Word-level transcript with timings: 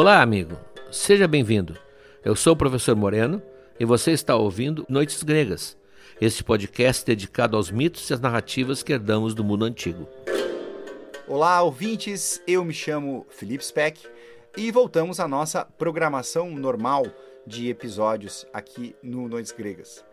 Olá, 0.00 0.22
amigo. 0.22 0.56
Seja 0.92 1.26
bem-vindo. 1.26 1.76
Eu 2.24 2.36
sou 2.36 2.52
o 2.52 2.56
professor 2.56 2.94
Moreno 2.94 3.42
e 3.80 3.84
você 3.84 4.12
está 4.12 4.36
ouvindo 4.36 4.86
Noites 4.88 5.24
Gregas, 5.24 5.76
este 6.20 6.44
podcast 6.44 7.04
dedicado 7.04 7.56
aos 7.56 7.72
mitos 7.72 8.08
e 8.08 8.14
às 8.14 8.20
narrativas 8.20 8.80
que 8.80 8.92
herdamos 8.92 9.34
do 9.34 9.42
mundo 9.42 9.64
antigo. 9.64 10.08
Olá, 11.26 11.60
ouvintes. 11.62 12.40
Eu 12.46 12.64
me 12.64 12.72
chamo 12.72 13.26
Felipe 13.28 13.64
Speck 13.64 14.06
e 14.56 14.70
voltamos 14.70 15.18
à 15.18 15.26
nossa 15.26 15.64
programação 15.64 16.48
normal 16.48 17.04
de 17.44 17.68
episódios 17.68 18.46
aqui 18.52 18.94
no 19.02 19.26
Noites 19.26 19.50
Gregas. 19.50 20.04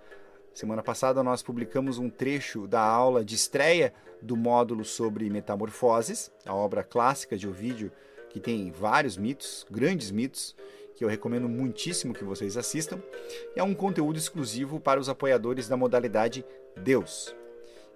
Semana 0.52 0.82
passada 0.82 1.22
nós 1.22 1.44
publicamos 1.44 2.00
um 2.00 2.10
trecho 2.10 2.66
da 2.66 2.82
aula 2.82 3.24
de 3.24 3.36
estreia 3.36 3.94
do 4.20 4.36
módulo 4.36 4.84
sobre 4.84 5.30
metamorfoses, 5.30 6.32
a 6.44 6.56
obra 6.56 6.84
clássica 6.84 7.38
de 7.38 7.48
Ovídio, 7.48 7.92
que 8.36 8.40
tem 8.42 8.70
vários 8.70 9.16
mitos, 9.16 9.66
grandes 9.72 10.12
mitos, 10.12 10.54
que 10.94 11.06
eu 11.06 11.08
recomendo 11.08 11.48
muitíssimo 11.48 12.14
que 12.14 12.26
vocês 12.26 12.58
assistam. 12.58 13.02
É 13.56 13.64
um 13.64 13.74
conteúdo 13.74 14.20
exclusivo 14.20 14.78
para 14.78 15.00
os 15.00 15.08
apoiadores 15.08 15.70
da 15.70 15.78
modalidade 15.78 16.46
Deus. 16.76 17.34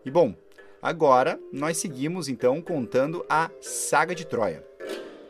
E 0.06 0.10
bom, 0.10 0.34
agora 0.82 1.38
nós 1.52 1.76
seguimos 1.76 2.30
então 2.30 2.62
contando 2.62 3.26
a 3.28 3.52
saga 3.60 4.16
de 4.16 4.26
Troia. 4.26 4.66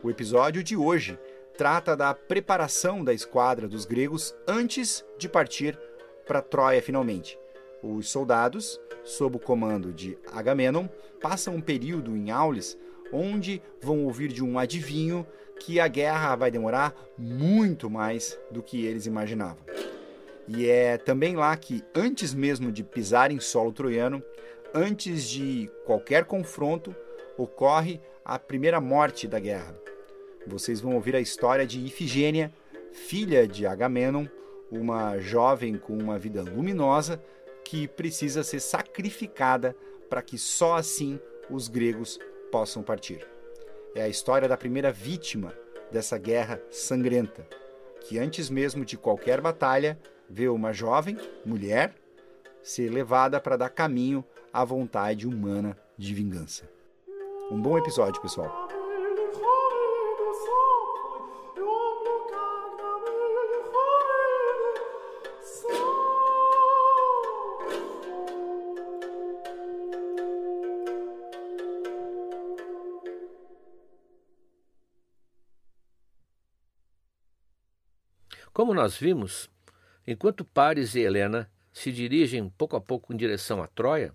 O 0.00 0.08
episódio 0.08 0.62
de 0.62 0.76
hoje 0.76 1.18
trata 1.58 1.96
da 1.96 2.14
preparação 2.14 3.02
da 3.02 3.12
esquadra 3.12 3.66
dos 3.66 3.84
gregos 3.84 4.32
antes 4.46 5.04
de 5.18 5.28
partir 5.28 5.76
para 6.24 6.40
Troia 6.40 6.80
finalmente. 6.80 7.36
Os 7.82 8.08
soldados, 8.08 8.80
sob 9.02 9.38
o 9.38 9.40
comando 9.40 9.92
de 9.92 10.16
Agamenon, 10.32 10.86
passam 11.20 11.56
um 11.56 11.60
período 11.60 12.16
em 12.16 12.30
Aulis 12.30 12.78
onde 13.12 13.62
vão 13.80 14.04
ouvir 14.04 14.28
de 14.28 14.42
um 14.42 14.58
adivinho 14.58 15.26
que 15.58 15.78
a 15.78 15.88
guerra 15.88 16.34
vai 16.36 16.50
demorar 16.50 16.94
muito 17.18 17.90
mais 17.90 18.38
do 18.50 18.62
que 18.62 18.84
eles 18.84 19.06
imaginavam. 19.06 19.62
E 20.48 20.66
é 20.66 20.98
também 20.98 21.36
lá 21.36 21.56
que, 21.56 21.84
antes 21.94 22.34
mesmo 22.34 22.72
de 22.72 22.82
pisar 22.82 23.30
em 23.30 23.38
solo 23.38 23.72
troiano, 23.72 24.22
antes 24.74 25.28
de 25.28 25.70
qualquer 25.84 26.24
confronto, 26.24 26.94
ocorre 27.36 28.00
a 28.24 28.38
primeira 28.38 28.80
morte 28.80 29.28
da 29.28 29.38
guerra. 29.38 29.76
Vocês 30.46 30.80
vão 30.80 30.94
ouvir 30.94 31.14
a 31.14 31.20
história 31.20 31.66
de 31.66 31.84
Ifigênia, 31.84 32.52
filha 32.92 33.46
de 33.46 33.66
Agamenon, 33.66 34.26
uma 34.70 35.18
jovem 35.18 35.76
com 35.76 35.96
uma 35.96 36.18
vida 36.18 36.42
luminosa 36.42 37.22
que 37.64 37.86
precisa 37.86 38.42
ser 38.42 38.60
sacrificada 38.60 39.76
para 40.08 40.22
que 40.22 40.38
só 40.38 40.76
assim 40.76 41.20
os 41.48 41.68
gregos 41.68 42.18
possam 42.50 42.82
partir. 42.82 43.26
É 43.94 44.02
a 44.02 44.08
história 44.08 44.48
da 44.48 44.56
primeira 44.56 44.92
vítima 44.92 45.52
dessa 45.90 46.16
guerra 46.16 46.60
sangrenta, 46.70 47.46
que 48.00 48.18
antes 48.18 48.48
mesmo 48.48 48.84
de 48.84 48.96
qualquer 48.96 49.40
batalha 49.40 49.98
vê 50.28 50.48
uma 50.48 50.72
jovem 50.72 51.18
mulher 51.44 51.94
ser 52.62 52.88
levada 52.88 53.40
para 53.40 53.56
dar 53.56 53.70
caminho 53.70 54.24
à 54.52 54.64
vontade 54.64 55.26
humana 55.26 55.76
de 55.96 56.14
vingança. 56.14 56.68
Um 57.50 57.60
bom 57.60 57.76
episódio, 57.76 58.22
pessoal. 58.22 58.69
Como 78.52 78.74
nós 78.74 78.96
vimos, 78.96 79.48
enquanto 80.06 80.44
Paris 80.44 80.94
e 80.94 81.00
Helena 81.00 81.50
se 81.72 81.92
dirigem 81.92 82.48
pouco 82.50 82.76
a 82.76 82.80
pouco 82.80 83.12
em 83.12 83.16
direção 83.16 83.62
a 83.62 83.66
Troia, 83.68 84.12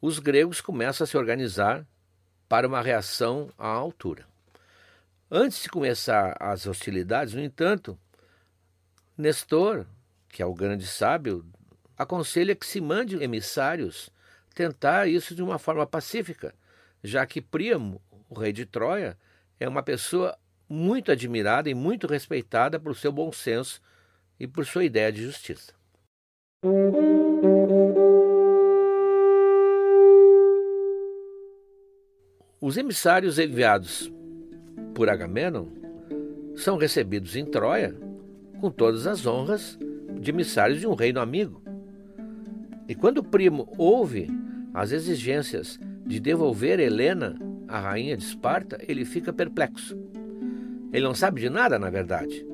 os 0.00 0.18
gregos 0.18 0.60
começam 0.60 1.04
a 1.04 1.08
se 1.08 1.16
organizar 1.16 1.86
para 2.48 2.66
uma 2.66 2.80
reação 2.80 3.52
à 3.58 3.66
altura. 3.66 4.26
Antes 5.30 5.62
de 5.62 5.68
começar 5.68 6.36
as 6.40 6.66
hostilidades, 6.66 7.34
no 7.34 7.40
entanto, 7.40 7.98
Nestor, 9.16 9.86
que 10.28 10.42
é 10.42 10.46
o 10.46 10.54
grande 10.54 10.86
sábio, 10.86 11.44
aconselha 11.98 12.54
que 12.54 12.66
se 12.66 12.80
mande 12.80 13.22
emissários 13.22 14.08
tentar 14.54 15.08
isso 15.08 15.34
de 15.34 15.42
uma 15.42 15.58
forma 15.58 15.86
pacífica, 15.86 16.54
já 17.02 17.26
que 17.26 17.40
Príamo, 17.40 18.00
o 18.28 18.38
rei 18.38 18.52
de 18.52 18.64
Troia, 18.64 19.18
é 19.58 19.68
uma 19.68 19.82
pessoa 19.82 20.36
muito 20.70 21.10
admirada 21.10 21.68
e 21.68 21.74
muito 21.74 22.06
respeitada 22.06 22.78
por 22.78 22.96
seu 22.96 23.10
bom 23.10 23.32
senso 23.32 23.82
e 24.38 24.46
por 24.46 24.64
sua 24.64 24.84
ideia 24.84 25.10
de 25.10 25.24
justiça. 25.24 25.74
Os 32.60 32.76
emissários 32.76 33.38
enviados 33.40 34.12
por 34.94 35.08
Agamenon 35.08 35.66
são 36.54 36.76
recebidos 36.76 37.34
em 37.34 37.44
Troia 37.44 37.96
com 38.60 38.70
todas 38.70 39.08
as 39.08 39.26
honras 39.26 39.76
de 40.20 40.30
emissários 40.30 40.78
de 40.78 40.86
um 40.86 40.94
reino 40.94 41.18
amigo. 41.18 41.62
E 42.86 42.94
quando 42.94 43.18
o 43.18 43.24
primo 43.24 43.72
ouve 43.76 44.28
as 44.72 44.92
exigências 44.92 45.80
de 46.06 46.20
devolver 46.20 46.78
Helena, 46.78 47.36
a 47.66 47.80
rainha 47.80 48.16
de 48.16 48.24
Esparta, 48.24 48.78
ele 48.86 49.04
fica 49.04 49.32
perplexo. 49.32 49.96
Ele 50.92 51.04
não 51.04 51.14
sabe 51.14 51.40
de 51.40 51.48
nada, 51.48 51.78
na 51.78 51.90
verdade. 51.90 52.44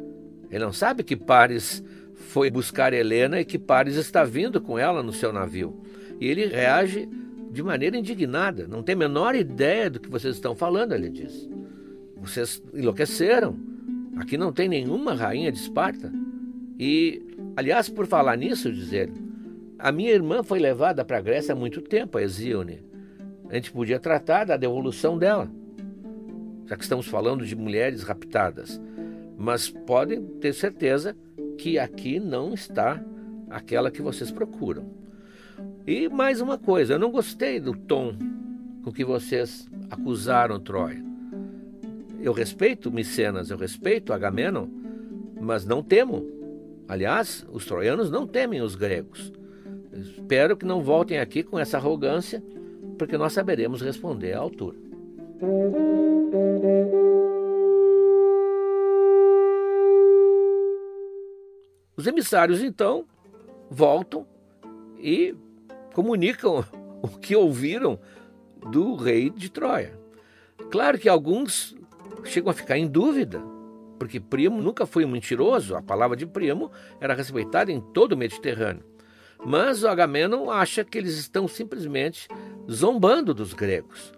Ele 0.51 0.65
não 0.65 0.73
sabe 0.73 1.03
que 1.03 1.17
Paris 1.17 1.83
foi 2.15 2.51
buscar 2.51 2.93
Helena 2.93 3.41
e 3.41 3.45
que 3.45 3.59
Paris 3.59 3.97
está 3.97 4.25
vindo 4.25 4.61
com 4.61 4.79
ela 4.79 5.03
no 5.03 5.13
seu 5.13 5.33
navio. 5.33 5.81
E 6.21 6.27
ele 6.27 6.47
reage 6.47 7.09
de 7.51 7.63
maneira 7.63 7.97
indignada. 7.97 8.67
Não 8.69 8.83
tem 8.83 8.95
a 8.95 8.99
menor 8.99 9.35
ideia 9.35 9.89
do 9.89 10.01
que 10.01 10.11
vocês 10.11 10.35
estão 10.37 10.55
falando, 10.55 10.93
ele 10.93 11.09
diz. 11.09 11.49
Vocês 12.17 12.63
enlouqueceram. 12.75 13.57
Aqui 14.17 14.37
não 14.37 14.53
tem 14.53 14.69
nenhuma 14.69 15.15
rainha 15.15 15.53
de 15.53 15.59
Esparta. 15.59 16.13
E, 16.79 17.23
aliás, 17.57 17.89
por 17.89 18.07
falar 18.07 18.37
nisso, 18.37 18.73
dizer, 18.73 19.11
a 19.79 19.91
minha 19.93 20.11
irmã 20.11 20.43
foi 20.43 20.59
levada 20.59 21.05
para 21.05 21.19
a 21.19 21.21
Grécia 21.21 21.53
há 21.53 21.57
muito 21.57 21.81
tempo, 21.81 22.19
a 22.19 22.23
Hesíone. 22.23 22.83
A 23.49 23.55
gente 23.55 23.73
podia 23.73 23.99
tratar 23.99 24.45
da 24.45 24.57
devolução 24.57 25.19
dela 25.19 25.51
já 26.67 26.77
que 26.77 26.83
estamos 26.83 27.07
falando 27.07 27.45
de 27.45 27.57
mulheres 27.57 28.03
raptadas. 28.03 28.81
Mas 29.37 29.69
podem 29.69 30.23
ter 30.41 30.53
certeza 30.53 31.17
que 31.59 31.79
aqui 31.79 32.19
não 32.19 32.53
está 32.53 33.03
aquela 33.49 33.91
que 33.91 34.03
vocês 34.03 34.31
procuram. 34.31 34.85
E 35.87 36.09
mais 36.09 36.41
uma 36.41 36.59
coisa, 36.59 36.95
eu 36.95 36.99
não 36.99 37.11
gostei 37.11 37.61
do 37.61 37.73
tom 37.73 38.15
com 38.83 38.93
que 38.93 39.05
vocês 39.05 39.69
acusaram 39.91 40.61
Troia. 40.61 41.05
Eu 42.21 42.33
respeito 42.33 42.91
Micenas, 42.91 43.51
eu 43.51 43.57
respeito 43.57 44.13
Agamenon, 44.13 44.67
mas 45.41 45.65
não 45.65 45.83
temo. 45.83 46.27
Aliás, 46.89 47.47
os 47.53 47.65
troianos 47.67 48.11
não 48.11 48.27
temem 48.27 48.61
os 48.61 48.75
gregos. 48.75 49.33
Espero 49.93 50.57
que 50.57 50.67
não 50.67 50.83
voltem 50.83 51.19
aqui 51.19 51.43
com 51.43 51.59
essa 51.59 51.77
arrogância, 51.77 52.43
porque 52.99 53.17
nós 53.17 53.33
saberemos 53.33 53.81
responder 53.81 54.33
à 54.35 54.39
altura. 54.39 54.77
Os 61.97 62.07
emissários 62.07 62.63
então 62.63 63.07
voltam 63.71 64.27
e 64.99 65.35
comunicam 65.95 66.65
o 67.03 67.09
que 67.09 67.35
ouviram 67.35 67.99
do 68.71 68.97
rei 68.97 69.31
de 69.31 69.49
Troia. 69.49 69.99
Claro 70.71 70.99
que 70.99 71.09
alguns 71.09 71.77
chegam 72.25 72.51
a 72.51 72.55
ficar 72.55 72.77
em 72.77 72.87
dúvida, 72.87 73.41
porque 73.99 74.21
primo 74.21 74.63
nunca 74.63 74.85
foi 74.85 75.07
mentiroso, 75.07 75.75
a 75.75 75.83
palavra 75.83 76.17
de 76.17 76.27
primo 76.27 76.71
era 77.01 77.15
respeitada 77.15 77.73
em 77.73 77.81
todo 77.81 78.13
o 78.13 78.17
Mediterrâneo. 78.17 78.85
Mas 79.45 79.83
o 79.83 79.89
Agamenon 79.89 80.51
acha 80.51 80.85
que 80.85 80.99
eles 80.99 81.17
estão 81.17 81.47
simplesmente 81.47 82.29
zombando 82.71 83.33
dos 83.33 83.53
gregos 83.53 84.13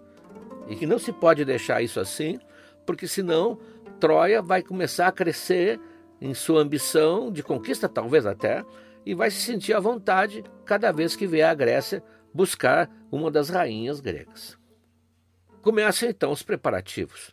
e 0.67 0.75
que 0.75 0.85
não 0.85 0.97
se 0.97 1.11
pode 1.11 1.45
deixar 1.45 1.81
isso 1.81 1.99
assim, 1.99 2.39
porque 2.85 3.07
senão 3.07 3.59
Troia 3.99 4.41
vai 4.41 4.63
começar 4.63 5.07
a 5.07 5.11
crescer 5.11 5.79
em 6.21 6.33
sua 6.33 6.61
ambição 6.61 7.31
de 7.31 7.43
conquista, 7.43 7.87
talvez 7.87 8.25
até, 8.25 8.63
e 9.05 9.13
vai 9.13 9.31
se 9.31 9.41
sentir 9.41 9.73
à 9.73 9.79
vontade 9.79 10.43
cada 10.65 10.91
vez 10.91 11.15
que 11.15 11.27
vier 11.27 11.49
a 11.49 11.53
Grécia 11.53 12.03
buscar 12.33 12.89
uma 13.11 13.31
das 13.31 13.49
rainhas 13.49 13.99
gregas. 13.99 14.57
Começam 15.61 16.09
então 16.09 16.31
os 16.31 16.43
preparativos. 16.43 17.31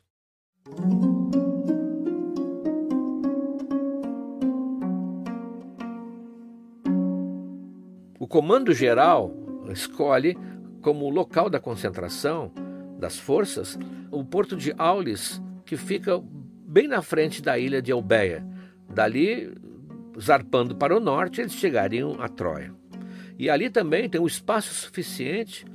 O 8.19 8.27
comando 8.27 8.73
geral 8.73 9.33
escolhe 9.71 10.37
como 10.81 11.11
local 11.11 11.49
da 11.49 11.61
concentração 11.61 12.51
das 12.99 13.19
forças 13.19 13.79
o 14.11 14.25
porto 14.25 14.57
de 14.57 14.75
Aulis, 14.79 15.41
que 15.65 15.77
fica 15.77 16.21
bem 16.67 16.89
na 16.89 17.03
frente 17.03 17.43
da 17.43 17.59
ilha 17.59 17.83
de 17.83 17.93
Eubeia. 17.93 18.45
Dali, 18.97 19.53
zarpando 20.19 20.75
para 20.75 20.97
o 20.97 21.01
norte, 21.01 21.43
eles 21.43 21.53
chegariam 21.53 22.17
a 22.19 22.29
Troia. 22.31 22.73
E 23.39 23.51
ali 23.51 23.69
também 23.69 24.09
tem 24.09 24.19
um 24.19 24.27
espaço 24.27 24.73
suficiente 24.73 25.67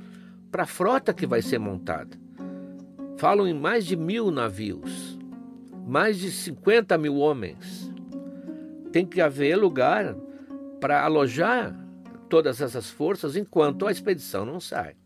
para 0.50 0.64
a 0.64 0.66
frota 0.66 1.14
que 1.14 1.24
vai 1.24 1.40
ser 1.40 1.60
montada. 1.60 2.18
Falam 3.16 3.46
em 3.46 3.54
mais 3.54 3.86
de 3.86 3.94
mil 3.94 4.32
navios, 4.32 5.16
mais 5.86 6.18
de 6.18 6.32
50 6.32 6.98
mil 6.98 7.14
homens. 7.14 7.88
Tem 8.90 9.06
que 9.06 9.20
haver 9.20 9.54
lugar 9.54 10.16
para 10.80 11.04
alojar 11.04 11.78
todas 12.28 12.60
essas 12.60 12.90
forças 12.90 13.36
enquanto 13.36 13.86
a 13.86 13.92
expedição 13.92 14.44
não 14.44 14.58
sai. 14.58 14.96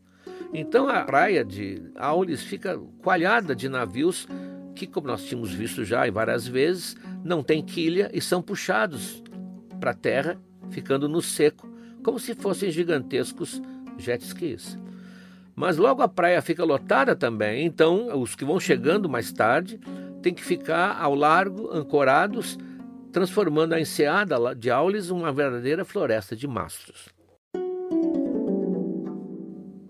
Então 0.55 0.89
a 0.89 1.05
praia 1.05 1.45
de 1.45 1.83
Aulis 1.95 2.43
fica 2.43 2.79
coalhada 3.03 3.55
de 3.55 3.69
navios 3.69 4.27
que, 4.75 4.87
como 4.87 5.07
nós 5.07 5.25
tínhamos 5.25 5.53
visto 5.53 5.85
já 5.85 6.11
várias 6.11 6.47
vezes, 6.47 6.97
não 7.27 7.43
tem 7.43 7.63
quilha 7.63 8.09
e 8.15 8.21
são 8.21 8.41
puxados 8.41 9.23
para 9.81 9.91
a 9.91 9.95
terra, 9.95 10.41
ficando 10.71 11.09
no 11.09 11.21
seco, 11.21 11.69
como 12.03 12.19
se 12.19 12.35
fossem 12.35 12.71
gigantescos 12.71 13.61
jet 13.99 14.25
skis. 14.25 14.79
Mas 15.55 15.77
logo 15.77 16.03
a 16.03 16.09
praia 16.09 16.41
fica 16.41 16.65
lotada 16.65 17.17
também, 17.17 17.67
então 17.67 18.21
os 18.21 18.35
que 18.35 18.45
vão 18.45 18.61
chegando 18.61 19.09
mais 19.09 19.33
tarde 19.33 19.81
têm 20.23 20.33
que 20.33 20.45
ficar 20.45 21.01
ao 21.01 21.15
largo, 21.15 21.71
ancorados, 21.73 22.59
transformando 23.11 23.73
a 23.73 23.81
enseada 23.81 24.55
de 24.55 24.71
Aulis 24.71 25.11
uma 25.11 25.33
verdadeira 25.33 25.85
floresta 25.85 26.37
de 26.37 26.47
mastros. 26.47 27.09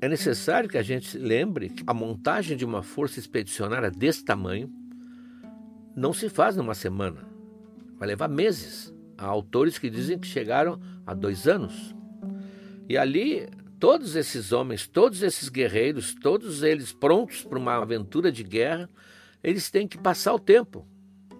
É 0.00 0.08
necessário 0.08 0.68
que 0.68 0.78
a 0.78 0.82
gente 0.82 1.18
lembre 1.18 1.68
que 1.68 1.82
a 1.86 1.92
montagem 1.92 2.56
de 2.56 2.64
uma 2.64 2.82
força 2.82 3.18
expedicionária 3.18 3.90
desse 3.90 4.24
tamanho 4.24 4.70
não 5.96 6.12
se 6.12 6.28
faz 6.28 6.54
numa 6.54 6.74
semana. 6.74 7.26
Vai 7.98 8.08
levar 8.08 8.28
meses. 8.28 8.94
Há 9.16 9.24
autores 9.24 9.78
que 9.78 9.88
dizem 9.88 10.18
que 10.18 10.26
chegaram 10.26 10.78
a 11.06 11.14
dois 11.14 11.48
anos. 11.48 11.94
E 12.86 12.98
ali, 12.98 13.48
todos 13.80 14.14
esses 14.14 14.52
homens, 14.52 14.86
todos 14.86 15.22
esses 15.22 15.48
guerreiros, 15.48 16.14
todos 16.14 16.62
eles 16.62 16.92
prontos 16.92 17.42
para 17.42 17.58
uma 17.58 17.80
aventura 17.80 18.30
de 18.30 18.42
guerra, 18.42 18.90
eles 19.42 19.70
têm 19.70 19.88
que 19.88 19.96
passar 19.96 20.34
o 20.34 20.38
tempo. 20.38 20.86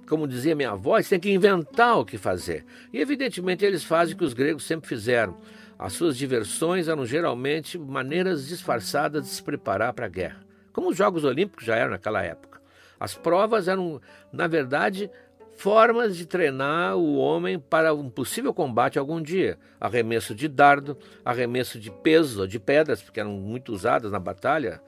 Como 0.08 0.26
dizia 0.26 0.56
minha 0.56 0.70
avó, 0.70 0.96
eles 0.96 1.08
têm 1.08 1.20
que 1.20 1.30
inventar 1.30 1.98
o 1.98 2.04
que 2.04 2.16
fazer. 2.16 2.64
E 2.92 2.98
evidentemente 2.98 3.64
eles 3.64 3.84
fazem 3.84 4.14
o 4.14 4.18
que 4.18 4.24
os 4.24 4.32
gregos 4.32 4.64
sempre 4.64 4.88
fizeram. 4.88 5.36
As 5.78 5.92
suas 5.92 6.16
diversões 6.16 6.88
eram 6.88 7.04
geralmente 7.04 7.76
maneiras 7.76 8.48
disfarçadas 8.48 9.24
de 9.24 9.28
se 9.28 9.42
preparar 9.42 9.92
para 9.92 10.06
a 10.06 10.08
guerra, 10.08 10.40
como 10.72 10.88
os 10.88 10.96
Jogos 10.96 11.24
Olímpicos 11.24 11.66
já 11.66 11.76
eram 11.76 11.90
naquela 11.90 12.22
época. 12.22 12.55
As 12.98 13.14
provas 13.14 13.68
eram, 13.68 14.00
na 14.32 14.46
verdade, 14.46 15.10
formas 15.56 16.16
de 16.16 16.26
treinar 16.26 16.96
o 16.96 17.16
homem 17.16 17.58
para 17.58 17.94
um 17.94 18.10
possível 18.10 18.52
combate 18.52 18.98
algum 18.98 19.20
dia. 19.20 19.58
Arremesso 19.80 20.34
de 20.34 20.48
dardo, 20.48 20.96
arremesso 21.24 21.78
de 21.78 21.90
peso 21.90 22.42
ou 22.42 22.46
de 22.46 22.58
pedras, 22.58 23.02
porque 23.02 23.20
eram 23.20 23.32
muito 23.32 23.72
usadas 23.72 24.12
na 24.12 24.18
batalha, 24.18 24.80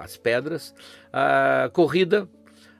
as 0.00 0.16
pedras, 0.16 0.74
a 1.12 1.70
corrida, 1.72 2.28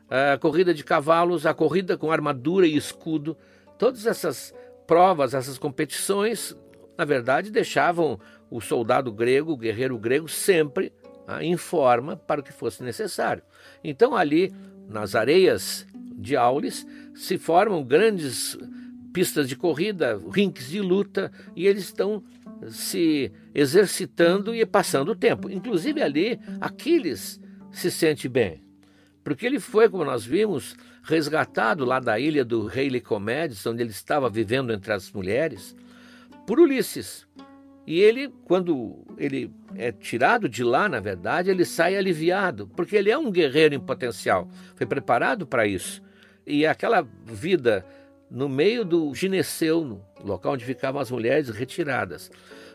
a 0.08 0.38
corrida 0.38 0.72
de 0.72 0.84
cavalos, 0.84 1.46
a 1.46 1.54
corrida 1.54 1.96
com 1.96 2.12
armadura 2.12 2.66
e 2.66 2.76
escudo. 2.76 3.36
Todas 3.78 4.06
essas 4.06 4.54
provas, 4.86 5.34
essas 5.34 5.58
competições, 5.58 6.56
na 6.96 7.04
verdade, 7.04 7.50
deixavam 7.50 8.20
o 8.50 8.60
soldado 8.60 9.10
grego, 9.10 9.52
o 9.52 9.56
guerreiro 9.56 9.98
grego, 9.98 10.28
sempre 10.28 10.92
ah, 11.26 11.42
em 11.42 11.56
forma 11.56 12.16
para 12.16 12.40
o 12.40 12.44
que 12.44 12.52
fosse 12.52 12.82
necessário. 12.82 13.42
Então, 13.82 14.14
ali 14.14 14.52
nas 14.88 15.14
areias 15.14 15.86
de 16.16 16.36
Aulis, 16.36 16.86
se 17.14 17.38
formam 17.38 17.84
grandes 17.84 18.56
pistas 19.12 19.48
de 19.48 19.56
corrida, 19.56 20.20
rinques 20.30 20.68
de 20.68 20.80
luta, 20.80 21.30
e 21.54 21.66
eles 21.66 21.84
estão 21.84 22.22
se 22.68 23.30
exercitando 23.54 24.54
e 24.54 24.64
passando 24.64 25.12
o 25.12 25.16
tempo. 25.16 25.50
Inclusive 25.50 26.00
ali, 26.00 26.40
Aquiles 26.60 27.40
se 27.70 27.90
sente 27.90 28.28
bem, 28.28 28.62
porque 29.24 29.46
ele 29.46 29.60
foi, 29.60 29.88
como 29.88 30.04
nós 30.04 30.24
vimos, 30.24 30.76
resgatado 31.02 31.84
lá 31.84 31.98
da 31.98 32.18
ilha 32.18 32.44
do 32.44 32.66
rei 32.66 32.88
Licomedes, 32.88 33.66
onde 33.66 33.82
ele 33.82 33.90
estava 33.90 34.30
vivendo 34.30 34.72
entre 34.72 34.92
as 34.92 35.10
mulheres, 35.10 35.74
por 36.46 36.58
Ulisses. 36.60 37.26
E 37.86 38.00
ele, 38.00 38.32
quando 38.44 39.04
ele 39.18 39.52
é 39.74 39.90
tirado 39.90 40.48
de 40.48 40.62
lá, 40.62 40.88
na 40.88 41.00
verdade, 41.00 41.50
ele 41.50 41.64
sai 41.64 41.96
aliviado, 41.96 42.68
porque 42.76 42.96
ele 42.96 43.10
é 43.10 43.18
um 43.18 43.30
guerreiro 43.30 43.74
em 43.74 43.80
potencial, 43.80 44.48
foi 44.76 44.86
preparado 44.86 45.46
para 45.46 45.66
isso. 45.66 46.02
E 46.46 46.64
aquela 46.66 47.06
vida 47.24 47.84
no 48.30 48.48
meio 48.48 48.84
do 48.84 49.14
gineceu, 49.14 49.84
no 49.84 50.02
local 50.24 50.54
onde 50.54 50.64
ficavam 50.64 51.00
as 51.00 51.10
mulheres 51.10 51.50
retiradas, 51.50 52.30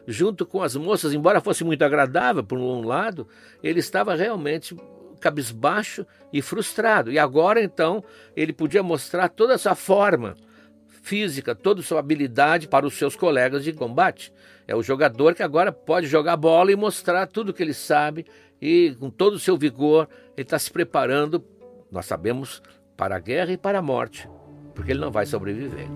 junto 0.06 0.46
com 0.46 0.62
as 0.62 0.76
moças, 0.76 1.14
embora 1.14 1.42
fosse 1.42 1.64
muito 1.64 1.84
agradável 1.84 2.44
por 2.44 2.60
um 2.60 2.86
lado, 2.86 3.28
ele 3.64 3.80
estava 3.80 4.14
realmente 4.14 4.76
cabisbaixo 5.20 6.06
e 6.32 6.42
frustrado. 6.42 7.12
E 7.12 7.18
agora 7.18 7.62
então 7.62 8.04
ele 8.36 8.54
podia 8.54 8.84
mostrar 8.84 9.30
toda 9.30 9.54
essa 9.54 9.74
forma 9.74 10.38
física, 11.08 11.56
toda 11.56 11.82
sua 11.82 12.00
habilidade 12.00 12.68
para 12.68 12.86
os 12.86 12.98
seus 12.98 13.16
colegas 13.16 13.64
de 13.64 13.72
combate. 13.72 14.34
É 14.68 14.76
o 14.76 14.84
jogador 14.84 15.34
que 15.34 15.42
agora 15.42 15.72
pode 15.72 16.06
jogar 16.06 16.36
bola 16.36 16.70
e 16.70 16.76
mostrar 16.76 17.26
tudo 17.28 17.54
que 17.54 17.64
ele 17.64 17.74
sabe 17.74 18.26
e 18.62 18.94
com 19.00 19.10
todo 19.10 19.36
o 19.36 19.40
seu 19.40 19.58
vigor 19.58 20.10
ele 20.36 20.44
está 20.44 20.60
se 20.60 20.70
preparando, 20.70 21.42
nós 21.90 22.06
sabemos, 22.06 22.62
para 22.98 23.16
a 23.16 23.20
guerra 23.20 23.54
e 23.54 23.58
para 23.58 23.80
a 23.80 23.82
morte, 23.82 24.30
porque 24.76 24.92
ele 24.92 25.00
não 25.00 25.12
vai 25.12 25.26
sobreviver. 25.26 25.88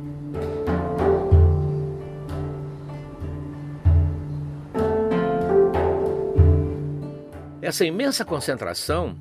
Essa 7.62 7.86
imensa 7.86 8.24
concentração 8.24 9.18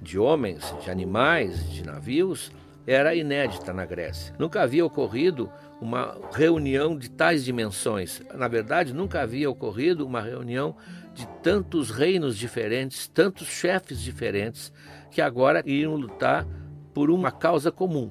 de 0.00 0.18
homens, 0.18 0.74
de 0.82 0.90
animais, 0.90 1.70
de 1.70 1.84
navios 1.84 2.50
era 2.90 3.14
inédita 3.14 3.70
na 3.70 3.84
Grécia. 3.84 4.34
Nunca 4.38 4.62
havia 4.62 4.84
ocorrido 4.84 5.52
uma 5.78 6.16
reunião 6.32 6.96
de 6.96 7.10
tais 7.10 7.44
dimensões. 7.44 8.22
Na 8.34 8.48
verdade, 8.48 8.94
nunca 8.94 9.20
havia 9.20 9.50
ocorrido 9.50 10.06
uma 10.06 10.22
reunião 10.22 10.74
de 11.12 11.28
tantos 11.42 11.90
reinos 11.90 12.38
diferentes, 12.38 13.06
tantos 13.06 13.46
chefes 13.46 14.00
diferentes, 14.00 14.72
que 15.10 15.20
agora 15.20 15.62
iriam 15.66 15.96
lutar 15.96 16.46
por 16.94 17.10
uma 17.10 17.30
causa 17.30 17.70
comum. 17.70 18.10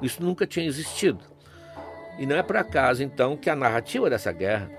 Isso 0.00 0.22
nunca 0.22 0.46
tinha 0.46 0.66
existido. 0.66 1.20
E 2.18 2.24
não 2.24 2.36
é 2.36 2.42
por 2.42 2.56
acaso, 2.56 3.02
então, 3.02 3.36
que 3.36 3.50
a 3.50 3.56
narrativa 3.56 4.08
dessa 4.08 4.32
guerra 4.32 4.70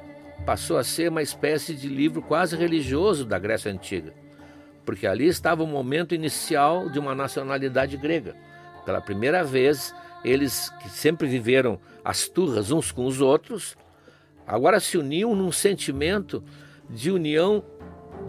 passou 0.43 0.77
a 0.77 0.83
ser 0.83 1.09
uma 1.09 1.21
espécie 1.21 1.75
de 1.75 1.87
livro 1.87 2.19
quase 2.19 2.55
religioso 2.55 3.23
da 3.23 3.37
Grécia 3.37 3.71
Antiga, 3.71 4.11
porque 4.83 5.05
ali 5.05 5.27
estava 5.27 5.63
o 5.63 5.67
momento 5.67 6.15
inicial 6.15 6.89
de 6.89 6.97
uma 6.97 7.13
nacionalidade 7.13 7.95
grega. 7.95 8.35
Pela 8.85 9.01
primeira 9.01 9.43
vez, 9.43 9.93
eles 10.23 10.69
que 10.81 10.89
sempre 10.89 11.27
viveram 11.27 11.79
as 12.03 12.27
turras 12.27 12.71
uns 12.71 12.91
com 12.91 13.05
os 13.05 13.19
outros, 13.19 13.75
agora 14.45 14.79
se 14.79 14.97
uniam 14.97 15.35
num 15.35 15.51
sentimento 15.51 16.43
de 16.89 17.11
união 17.11 17.63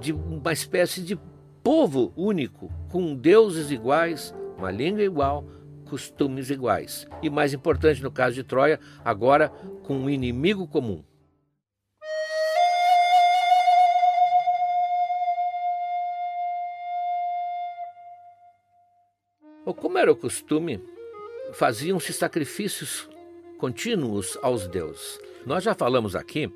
de 0.01 0.13
uma 0.13 0.53
espécie 0.53 1.03
de 1.03 1.19
povo 1.63 2.13
único, 2.17 2.71
com 2.91 3.15
deuses 3.15 3.71
iguais, 3.71 4.35
uma 4.57 4.71
língua 4.71 5.03
igual, 5.03 5.45
costumes 5.89 6.51
iguais. 6.51 7.07
E 7.23 7.29
mais 7.29 7.53
importante 7.53 8.03
no 8.03 8.11
caso 8.11 8.35
de 8.35 8.43
Troia, 8.43 8.81
agora 9.05 9.49
com 9.83 9.97
um 9.97 10.11
inimigo 10.11 10.67
comum. 10.67 11.03
Como 19.75 19.99
era 19.99 20.11
o 20.11 20.17
costume, 20.17 20.83
faziam-se 21.53 22.13
sacrifícios 22.13 23.09
contínuos 23.59 24.39
aos 24.43 24.67
deuses. 24.69 25.19
Nós 25.45 25.65
já 25.65 25.75
falamos 25.75 26.15
aqui 26.15 26.53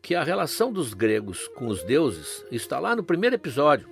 que 0.00 0.14
a 0.14 0.22
relação 0.22 0.72
dos 0.72 0.94
gregos 0.94 1.48
com 1.48 1.66
os 1.66 1.82
deuses 1.82 2.44
está 2.50 2.78
lá 2.78 2.94
no 2.94 3.02
primeiro 3.02 3.36
episódio. 3.36 3.88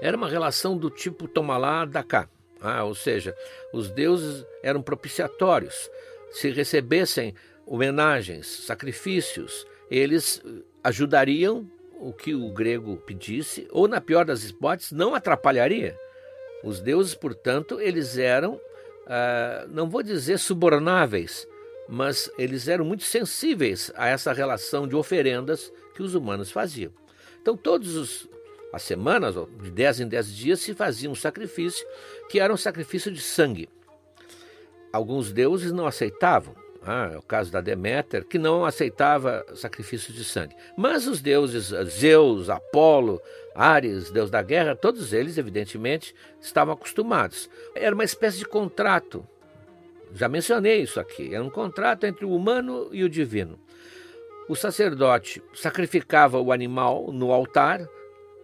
Era 0.00 0.16
uma 0.16 0.28
relação 0.28 0.76
do 0.76 0.90
tipo 0.90 1.28
toma 1.28 1.56
lá, 1.56 1.86
cá. 2.06 2.28
Ah, 2.60 2.84
ou 2.84 2.94
seja, 2.94 3.34
os 3.72 3.90
deuses 3.90 4.44
eram 4.62 4.82
propiciatórios. 4.82 5.90
Se 6.30 6.50
recebessem 6.50 7.34
homenagens, 7.66 8.46
sacrifícios, 8.46 9.66
eles 9.90 10.42
ajudariam 10.84 11.66
o 11.98 12.12
que 12.12 12.34
o 12.34 12.50
grego 12.50 12.96
pedisse, 12.98 13.66
ou, 13.70 13.86
na 13.86 14.00
pior 14.00 14.24
das 14.24 14.44
hipóteses, 14.44 14.92
não 14.92 15.14
atrapalharia. 15.14 15.98
Os 16.62 16.80
deuses, 16.80 17.14
portanto, 17.14 17.80
eles 17.80 18.18
eram, 18.18 18.60
ah, 19.06 19.66
não 19.68 19.88
vou 19.88 20.02
dizer 20.02 20.38
subornáveis, 20.38 21.46
mas 21.88 22.30
eles 22.38 22.68
eram 22.68 22.84
muito 22.84 23.04
sensíveis 23.04 23.90
a 23.96 24.08
essa 24.08 24.32
relação 24.32 24.86
de 24.86 24.94
oferendas 24.94 25.72
que 25.94 26.02
os 26.02 26.14
humanos 26.14 26.50
faziam. 26.50 26.92
Então, 27.40 27.56
todos 27.56 27.96
os 27.96 28.28
as 28.72 28.82
semanas, 28.82 29.34
de 29.62 29.70
10 29.70 30.00
em 30.00 30.08
10 30.08 30.36
dias, 30.36 30.60
se 30.60 30.74
fazia 30.74 31.10
um 31.10 31.14
sacrifício, 31.14 31.84
que 32.28 32.38
era 32.38 32.52
um 32.52 32.56
sacrifício 32.56 33.10
de 33.10 33.20
sangue. 33.20 33.68
alguns 34.92 35.32
deuses 35.32 35.72
não 35.72 35.86
aceitavam. 35.86 36.54
Ah, 36.82 37.10
é 37.12 37.18
o 37.18 37.22
caso 37.22 37.52
da 37.52 37.60
Deméter, 37.60 38.24
que 38.24 38.38
não 38.38 38.64
aceitava 38.64 39.44
sacrifício 39.54 40.12
de 40.12 40.24
sangue. 40.24 40.56
Mas 40.76 41.06
os 41.06 41.20
deuses 41.20 41.66
Zeus, 41.90 42.48
Apolo, 42.48 43.20
Ares, 43.54 44.10
deus 44.10 44.30
da 44.30 44.42
guerra, 44.42 44.76
todos 44.76 45.12
eles, 45.12 45.38
evidentemente, 45.38 46.14
estavam 46.40 46.74
acostumados. 46.74 47.50
Era 47.74 47.94
uma 47.94 48.04
espécie 48.04 48.38
de 48.38 48.44
contrato. 48.46 49.26
Já 50.14 50.28
mencionei 50.28 50.82
isso 50.82 50.98
aqui. 50.98 51.34
Era 51.34 51.42
um 51.42 51.50
contrato 51.50 52.04
entre 52.04 52.24
o 52.24 52.34
humano 52.34 52.88
e 52.92 53.04
o 53.04 53.08
divino. 53.08 53.58
O 54.48 54.56
sacerdote 54.56 55.42
sacrificava 55.54 56.40
o 56.40 56.52
animal 56.52 57.12
no 57.12 57.32
altar, 57.32 57.88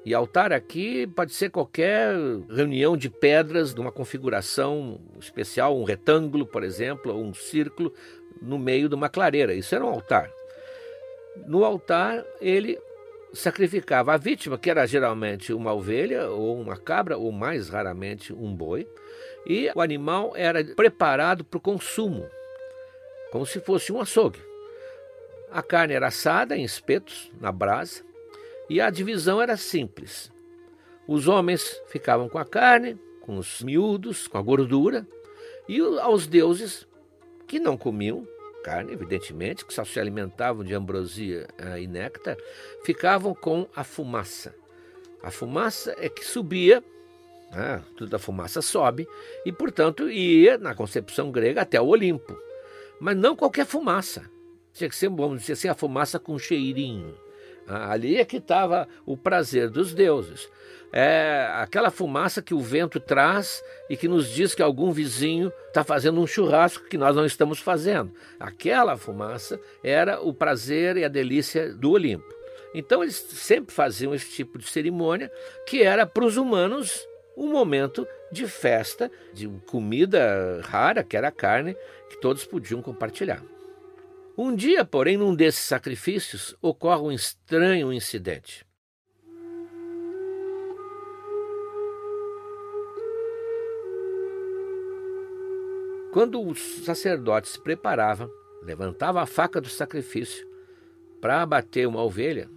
e 0.07 0.15
altar 0.15 0.53
aqui 0.53 1.05
pode 1.05 1.35
ser 1.35 1.51
qualquer 1.51 2.15
reunião 2.49 2.97
de 2.97 3.11
pedras 3.11 3.75
de 3.75 3.81
uma 3.81 3.91
configuração 3.91 5.01
especial, 5.19 5.77
um 5.77 5.83
retângulo, 5.83 6.47
por 6.47 6.63
exemplo, 6.63 7.13
ou 7.13 7.25
um 7.25 7.35
círculo 7.35 7.93
no 8.41 8.57
meio 8.57 8.89
de 8.89 8.95
uma 8.95 9.09
clareira. 9.09 9.53
Isso 9.53 9.75
era 9.75 9.85
um 9.85 9.89
altar. 9.89 10.31
No 11.45 11.65
altar, 11.65 12.25
ele 12.41 12.79
sacrificava 13.37 14.15
a 14.15 14.17
vítima, 14.17 14.59
que 14.59 14.71
era 14.71 14.87
geralmente 14.87 15.53
uma 15.53 15.73
ovelha 15.73 16.29
ou 16.31 16.61
uma 16.61 16.77
cabra, 16.77 17.17
ou 17.17 17.31
mais 17.31 17.69
raramente 17.69 18.33
um 18.33 18.55
boi, 18.55 18.89
e 19.47 19.71
o 19.75 19.81
animal 19.81 20.33
era 20.35 20.65
preparado 20.65 21.45
para 21.45 21.59
o 21.59 21.61
consumo, 21.61 22.27
como 23.31 23.47
se 23.47 23.61
fosse 23.61 23.93
um 23.93 24.01
açougue. 24.01 24.41
A 25.51 25.63
carne 25.63 25.95
era 25.95 26.09
assada 26.09 26.57
em 26.57 26.65
espetos 26.65 27.31
na 27.41 27.53
brasa 27.53 28.03
e 28.69 28.81
a 28.81 28.91
divisão 28.91 29.41
era 29.41 29.57
simples. 29.57 30.33
Os 31.07 31.29
homens 31.29 31.81
ficavam 31.87 32.29
com 32.29 32.39
a 32.39 32.45
carne, 32.45 32.99
com 33.21 33.37
os 33.39 33.63
miúdos, 33.63 34.27
com 34.27 34.39
a 34.39 34.43
gordura, 34.43 35.07
e 35.69 35.81
aos 36.01 36.27
deuses 36.27 36.87
que 37.47 37.61
não 37.61 37.77
comiam 37.77 38.27
carne, 38.67 38.93
evidentemente, 38.93 39.65
que 39.65 39.73
só 39.73 39.85
se 39.85 40.01
alimentavam 40.01 40.65
de 40.65 40.75
ambrosia 40.75 41.47
eh, 41.57 41.83
e 41.83 41.87
néctar, 41.87 42.37
ficavam 42.83 43.33
com 43.33 43.69
a 43.77 43.85
fumaça. 43.85 44.53
A 45.23 45.31
fumaça 45.31 45.95
é 45.99 46.09
que 46.09 46.25
subia, 46.27 46.83
né, 47.53 47.81
a 48.13 48.19
fumaça 48.19 48.61
sobe, 48.61 49.07
e 49.45 49.53
portanto 49.53 50.11
ia, 50.11 50.59
na 50.59 50.75
concepção 50.75 51.31
grega, 51.31 51.63
até 51.63 51.81
o 51.81 51.87
Olimpo. 51.87 52.37
Mas 53.01 53.17
não 53.17 53.37
qualquer 53.37 53.67
fumaça. 53.67 54.29
Tinha 54.73 54.91
que 54.91 54.97
ser, 54.97 55.11
vamos 55.11 55.43
dizer 55.43 55.53
assim, 55.53 55.69
a 55.69 55.75
fumaça 55.75 56.19
com 56.19 56.37
cheirinho. 56.37 57.17
Ah, 57.69 57.93
ali 57.93 58.17
é 58.17 58.25
que 58.25 58.37
estava 58.37 58.89
o 59.05 59.17
prazer 59.17 59.69
dos 59.71 59.93
deuses. 59.95 60.49
É 60.93 61.51
aquela 61.55 61.91
fumaça 61.91 62.41
que 62.41 62.55
o 62.55 62.61
vento 62.61 63.01
traz 63.01 63.63
e 63.91 63.97
que 63.97 64.09
nos 64.09 64.29
diz 64.29 64.55
que 64.55 64.63
algum 64.63 64.93
vizinho 64.93 65.53
está 65.69 65.85
fazendo 65.85 66.21
um 66.21 66.27
churrasco 66.27 66.89
que 66.89 66.97
nós 66.97 67.15
não 67.15 67.27
estamos 67.27 67.59
fazendo. 67.59 68.13
Aquela 68.39 68.97
fumaça 68.97 69.61
era 69.83 70.21
o 70.21 70.33
prazer 70.33 70.97
e 70.97 71.05
a 71.05 71.09
delícia 71.09 71.73
do 71.75 71.91
Olimpo. 71.91 72.35
Então 72.75 73.03
eles 73.03 73.17
sempre 73.17 73.75
faziam 73.75 74.15
esse 74.15 74.31
tipo 74.31 74.59
de 74.59 74.69
cerimônia 74.69 75.31
que 75.67 75.83
era 75.83 76.07
para 76.07 76.25
os 76.25 76.37
humanos 76.37 77.07
um 77.37 77.51
momento 77.51 78.07
de 78.33 78.47
festa, 78.47 79.11
de 79.33 79.49
comida 79.67 80.61
rara, 80.63 81.05
que 81.05 81.17
era 81.17 81.29
a 81.29 81.33
carne, 81.33 81.77
que 82.09 82.21
todos 82.21 82.45
podiam 82.45 82.81
compartilhar. 82.81 83.43
Um 84.39 84.55
dia, 84.55 84.85
porém, 84.85 85.17
num 85.17 85.35
desses 85.35 85.63
sacrifícios, 85.63 86.55
ocorre 86.61 87.01
um 87.01 87.11
estranho 87.11 87.91
incidente. 87.91 88.67
Quando 96.13 96.43
o 96.43 96.55
sacerdote 96.55 97.49
se 97.49 97.59
preparava, 97.59 98.31
levantava 98.63 99.23
a 99.23 99.27
faca 99.27 99.59
do 99.59 99.71
sacrifício 99.71 100.47
para 101.19 101.41
abater 101.41 101.89
uma 101.89 102.03
ovelha, 102.03 102.51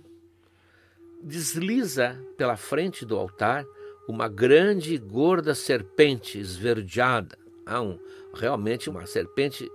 desliza 1.23 2.21
pela 2.35 2.57
frente 2.57 3.05
do 3.05 3.15
altar 3.15 3.65
uma 4.05 4.27
grande 4.27 4.95
e 4.95 4.97
gorda 4.97 5.55
serpente 5.55 6.39
esverdeada. 6.39 7.37
Ah, 7.65 7.81
um, 7.81 7.97
realmente 8.33 8.89
uma 8.89 9.05
serpente 9.05 9.69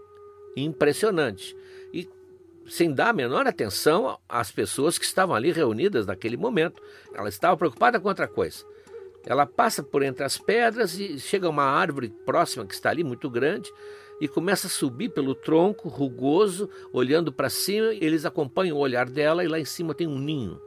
impressionante 0.56 1.56
sem 2.68 2.92
dar 2.92 3.10
a 3.10 3.12
menor 3.12 3.46
atenção 3.46 4.18
às 4.28 4.50
pessoas 4.50 4.98
que 4.98 5.04
estavam 5.04 5.34
ali 5.34 5.52
reunidas 5.52 6.06
naquele 6.06 6.36
momento. 6.36 6.82
Ela 7.14 7.28
estava 7.28 7.56
preocupada 7.56 8.00
com 8.00 8.08
outra 8.08 8.26
coisa. 8.26 8.64
Ela 9.26 9.46
passa 9.46 9.82
por 9.82 10.02
entre 10.02 10.24
as 10.24 10.36
pedras 10.36 10.98
e 10.98 11.18
chega 11.18 11.46
a 11.46 11.50
uma 11.50 11.64
árvore 11.64 12.12
próxima 12.26 12.66
que 12.66 12.74
está 12.74 12.90
ali, 12.90 13.02
muito 13.02 13.30
grande, 13.30 13.70
e 14.20 14.28
começa 14.28 14.66
a 14.66 14.70
subir 14.70 15.08
pelo 15.10 15.34
tronco, 15.34 15.88
rugoso, 15.88 16.68
olhando 16.92 17.32
para 17.32 17.48
cima. 17.48 17.94
Eles 17.94 18.24
acompanham 18.24 18.76
o 18.76 18.80
olhar 18.80 19.08
dela 19.08 19.42
e 19.42 19.48
lá 19.48 19.58
em 19.58 19.64
cima 19.64 19.94
tem 19.94 20.06
um 20.06 20.18
ninho. 20.18 20.60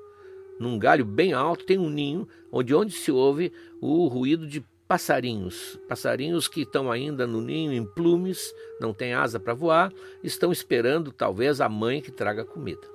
Num 0.59 0.79
galho 0.79 1.05
bem 1.05 1.33
alto 1.33 1.65
tem 1.65 1.77
um 1.77 1.89
ninho, 1.89 2.27
onde, 2.51 2.73
onde 2.73 2.93
se 2.93 3.11
ouve 3.11 3.53
o 3.79 4.07
ruído 4.07 4.47
de 4.47 4.65
passarinhos, 4.87 5.79
passarinhos 5.87 6.47
que 6.47 6.61
estão 6.61 6.91
ainda 6.91 7.27
no 7.27 7.41
ninho 7.41 7.73
em 7.73 7.85
plumes, 7.85 8.53
não 8.79 8.93
têm 8.93 9.13
asa 9.13 9.39
para 9.39 9.53
voar, 9.53 9.91
estão 10.23 10.51
esperando 10.51 11.11
talvez 11.11 11.59
a 11.59 11.67
mãe 11.67 12.01
que 12.01 12.11
traga 12.11 12.45
comida. 12.45 12.87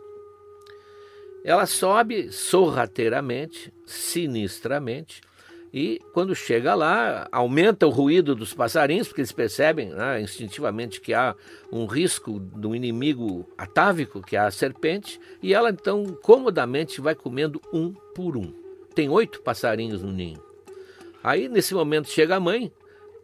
Ela 1.45 1.67
sobe 1.67 2.31
sorrateiramente, 2.31 3.73
sinistramente, 3.85 5.21
e 5.75 6.01
quando 6.13 6.35
chega 6.35 6.75
lá, 6.75 7.27
aumenta 7.33 7.87
o 7.87 7.91
ruído 7.91 8.35
dos 8.35 8.53
passarinhos, 8.53 9.09
porque 9.09 9.23
eles 9.23 9.33
percebem 9.33 9.89
né, 9.89 10.21
instintivamente 10.21 11.01
que 11.01 11.15
há 11.15 11.35
um 11.73 11.87
risco 11.87 12.39
do 12.39 12.75
inimigo 12.77 13.49
atávico, 13.57 14.21
que 14.21 14.37
é 14.37 14.41
a 14.41 14.51
serpente, 14.51 15.19
e 15.43 15.55
ela 15.55 15.71
então 15.71 16.05
comodamente 16.23 17.01
vai 17.01 17.15
comendo 17.15 17.61
um 17.73 17.93
por 18.15 18.37
um. 18.37 18.53
Tem 18.95 19.09
oito 19.09 19.41
passarinhos 19.41 20.03
no 20.03 20.13
ninho. 20.13 20.52
Aí, 21.23 21.49
nesse 21.49 21.75
momento, 21.75 22.09
chega 22.09 22.37
a 22.37 22.41
mãe 22.41 22.73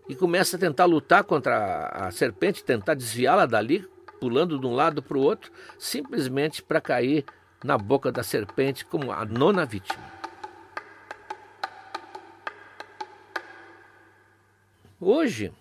e 0.08 0.14
começa 0.14 0.56
a 0.56 0.60
tentar 0.60 0.84
lutar 0.84 1.24
contra 1.24 1.88
a 1.88 2.10
serpente, 2.10 2.64
tentar 2.64 2.94
desviá-la 2.94 3.44
dali, 3.44 3.86
pulando 4.20 4.58
de 4.58 4.66
um 4.66 4.74
lado 4.74 5.02
para 5.02 5.18
o 5.18 5.22
outro, 5.22 5.50
simplesmente 5.78 6.62
para 6.62 6.80
cair 6.80 7.24
na 7.62 7.76
boca 7.76 8.12
da 8.12 8.22
serpente 8.22 8.84
como 8.84 9.10
a 9.10 9.24
nona 9.24 9.66
vítima. 9.66 10.18
Hoje, 15.00 15.52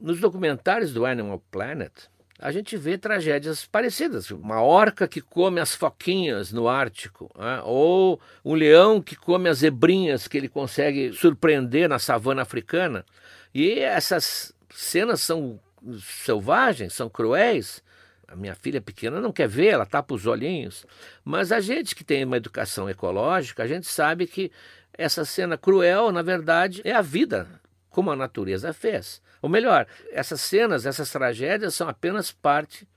nos 0.00 0.20
documentários 0.20 0.92
do 0.92 1.06
Animal 1.06 1.42
Planet, 1.50 1.92
a 2.38 2.52
gente 2.52 2.76
vê 2.76 2.96
tragédias 2.96 3.66
parecidas. 3.66 4.30
Uma 4.30 4.62
orca 4.62 5.08
que 5.08 5.20
come 5.20 5.60
as 5.60 5.74
foquinhas 5.74 6.52
no 6.52 6.68
Ártico, 6.68 7.30
né? 7.36 7.60
ou 7.64 8.20
um 8.44 8.54
leão 8.54 9.02
que 9.02 9.16
come 9.16 9.48
as 9.48 9.58
zebrinhas 9.58 10.28
que 10.28 10.36
ele 10.38 10.48
consegue 10.48 11.12
surpreender 11.12 11.88
na 11.88 11.98
savana 11.98 12.42
africana. 12.42 13.04
E 13.52 13.80
essas 13.80 14.54
cenas 14.70 15.20
são 15.20 15.58
selvagens, 16.00 16.94
são 16.94 17.08
cruéis. 17.08 17.82
A 18.28 18.36
minha 18.36 18.54
filha 18.54 18.80
pequena 18.80 19.20
não 19.20 19.32
quer 19.32 19.48
ver, 19.48 19.68
ela 19.68 19.86
tapa 19.86 20.14
os 20.14 20.26
olhinhos. 20.26 20.86
Mas 21.24 21.50
a 21.50 21.60
gente 21.60 21.94
que 21.94 22.04
tem 22.04 22.24
uma 22.24 22.36
educação 22.36 22.88
ecológica, 22.88 23.64
a 23.64 23.66
gente 23.66 23.88
sabe 23.88 24.26
que 24.26 24.52
essa 24.92 25.24
cena 25.24 25.56
cruel, 25.56 26.12
na 26.12 26.22
verdade, 26.22 26.82
é 26.84 26.92
a 26.92 27.00
vida 27.00 27.48
como 27.98 28.12
a 28.12 28.16
natureza 28.16 28.72
fez. 28.72 29.20
Ou 29.42 29.48
melhor, 29.48 29.84
essas 30.12 30.40
cenas, 30.40 30.86
essas 30.86 31.10
tragédias 31.10 31.74
são 31.74 31.88
apenas 31.88 32.30
parte 32.30 32.88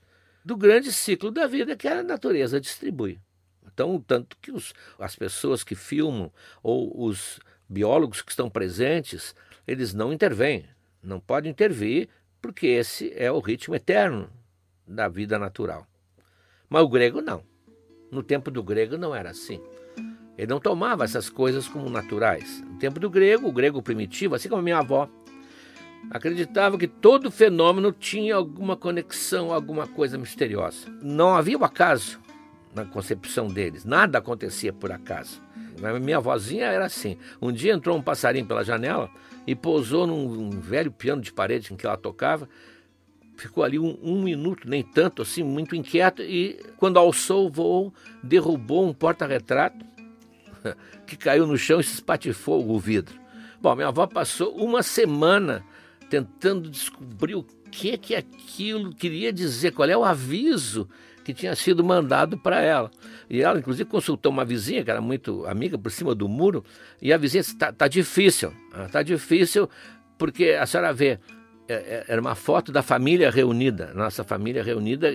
do 0.44 0.56
grande 0.56 0.92
ciclo 0.92 1.28
da 1.28 1.44
vida 1.44 1.74
que 1.74 1.88
a 1.88 2.04
natureza 2.04 2.60
distribui. 2.60 3.18
Então, 3.66 4.00
tanto 4.00 4.36
que 4.40 4.52
os, 4.52 4.72
as 5.00 5.16
pessoas 5.16 5.64
que 5.64 5.74
filmam 5.74 6.32
ou 6.62 7.04
os 7.04 7.40
biólogos 7.68 8.22
que 8.22 8.30
estão 8.30 8.48
presentes, 8.48 9.34
eles 9.66 9.92
não 9.92 10.12
intervêm, 10.12 10.68
não 11.02 11.18
podem 11.18 11.50
intervir, 11.50 12.08
porque 12.40 12.68
esse 12.68 13.12
é 13.16 13.32
o 13.32 13.40
ritmo 13.40 13.74
eterno 13.74 14.30
da 14.86 15.08
vida 15.08 15.36
natural. 15.36 15.84
Mas 16.68 16.84
o 16.84 16.88
grego 16.88 17.20
não. 17.20 17.42
No 18.08 18.22
tempo 18.22 18.52
do 18.52 18.62
grego 18.62 18.96
não 18.96 19.12
era 19.12 19.30
assim. 19.30 19.60
Ele 20.36 20.46
não 20.48 20.60
tomava 20.60 21.04
essas 21.04 21.28
coisas 21.28 21.68
como 21.68 21.90
naturais. 21.90 22.62
No 22.66 22.78
tempo 22.78 22.98
do 22.98 23.10
grego, 23.10 23.48
o 23.48 23.52
grego 23.52 23.82
primitivo, 23.82 24.34
assim 24.34 24.48
como 24.48 24.62
minha 24.62 24.78
avó, 24.78 25.08
acreditava 26.10 26.78
que 26.78 26.88
todo 26.88 27.30
fenômeno 27.30 27.92
tinha 27.92 28.34
alguma 28.34 28.76
conexão, 28.76 29.52
alguma 29.52 29.86
coisa 29.86 30.18
misteriosa. 30.18 30.88
Não 31.02 31.34
havia 31.34 31.58
o 31.58 31.64
acaso 31.64 32.20
na 32.74 32.84
concepção 32.84 33.48
deles, 33.48 33.84
nada 33.84 34.18
acontecia 34.18 34.72
por 34.72 34.90
acaso. 34.90 35.42
Minha 36.00 36.20
vozinha 36.20 36.66
era 36.66 36.86
assim. 36.86 37.18
Um 37.40 37.52
dia 37.52 37.72
entrou 37.72 37.96
um 37.96 38.02
passarinho 38.02 38.46
pela 38.46 38.64
janela 38.64 39.10
e 39.46 39.54
pousou 39.54 40.06
num 40.06 40.50
velho 40.50 40.90
piano 40.92 41.20
de 41.20 41.32
parede 41.32 41.72
em 41.72 41.76
que 41.76 41.86
ela 41.86 41.96
tocava. 41.96 42.48
Ficou 43.36 43.64
ali 43.64 43.78
um, 43.78 43.98
um 44.02 44.22
minuto, 44.22 44.68
nem 44.68 44.82
tanto 44.82 45.22
assim, 45.22 45.42
muito 45.42 45.74
inquieto, 45.74 46.22
e 46.22 46.60
quando 46.76 46.98
alçou, 46.98 47.50
voou, 47.50 47.92
derrubou 48.22 48.86
um 48.86 48.92
porta-retrato 48.92 49.91
que 51.06 51.16
caiu 51.16 51.46
no 51.46 51.56
chão 51.56 51.80
e 51.80 51.84
se 51.84 51.94
espatifou 51.94 52.68
o 52.68 52.78
vidro. 52.78 53.14
Bom, 53.60 53.74
minha 53.76 53.88
avó 53.88 54.06
passou 54.06 54.54
uma 54.56 54.82
semana 54.82 55.64
tentando 56.10 56.68
descobrir 56.68 57.34
o 57.34 57.44
que 57.70 57.96
que 57.96 58.14
aquilo 58.14 58.94
queria 58.94 59.32
dizer, 59.32 59.72
qual 59.72 59.88
é 59.88 59.96
o 59.96 60.04
aviso 60.04 60.88
que 61.24 61.32
tinha 61.32 61.54
sido 61.54 61.82
mandado 61.82 62.36
para 62.36 62.60
ela. 62.60 62.90
E 63.30 63.40
ela, 63.40 63.58
inclusive, 63.58 63.88
consultou 63.88 64.30
uma 64.30 64.44
vizinha, 64.44 64.84
que 64.84 64.90
era 64.90 65.00
muito 65.00 65.46
amiga, 65.46 65.78
por 65.78 65.90
cima 65.90 66.14
do 66.14 66.28
muro, 66.28 66.64
e 67.00 67.12
a 67.12 67.16
vizinha 67.16 67.42
disse: 67.42 67.54
está 67.54 67.72
tá 67.72 67.88
difícil, 67.88 68.52
está 68.84 69.02
difícil, 69.02 69.68
porque 70.18 70.50
a 70.50 70.66
senhora 70.66 70.92
vê, 70.92 71.18
é, 71.68 71.74
é, 71.74 72.04
era 72.08 72.20
uma 72.20 72.34
foto 72.34 72.72
da 72.72 72.82
família 72.82 73.30
reunida, 73.30 73.92
nossa 73.94 74.24
família 74.24 74.62
reunida, 74.62 75.08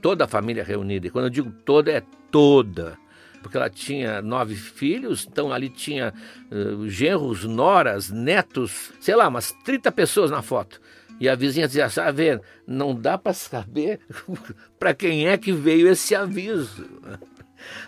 toda 0.00 0.24
a 0.24 0.28
família 0.28 0.62
reunida. 0.62 1.06
E 1.06 1.10
quando 1.10 1.24
eu 1.24 1.30
digo 1.30 1.50
toda, 1.64 1.90
é 1.90 2.02
toda. 2.30 2.98
Porque 3.42 3.56
ela 3.56 3.68
tinha 3.68 4.22
nove 4.22 4.54
filhos, 4.54 5.26
então 5.30 5.52
ali 5.52 5.68
tinha 5.68 6.14
uh, 6.50 6.88
genros, 6.88 7.44
noras, 7.44 8.10
netos, 8.10 8.92
sei 9.00 9.16
lá, 9.16 9.28
umas 9.28 9.52
30 9.64 9.90
pessoas 9.92 10.30
na 10.30 10.42
foto. 10.42 10.80
E 11.20 11.28
a 11.28 11.34
vizinha 11.34 11.66
dizia, 11.66 11.88
sabe, 11.88 12.40
não 12.66 12.94
dá 12.94 13.16
para 13.18 13.32
saber 13.32 14.00
para 14.78 14.94
quem 14.94 15.28
é 15.28 15.36
que 15.36 15.52
veio 15.52 15.88
esse 15.88 16.14
aviso. 16.14 16.84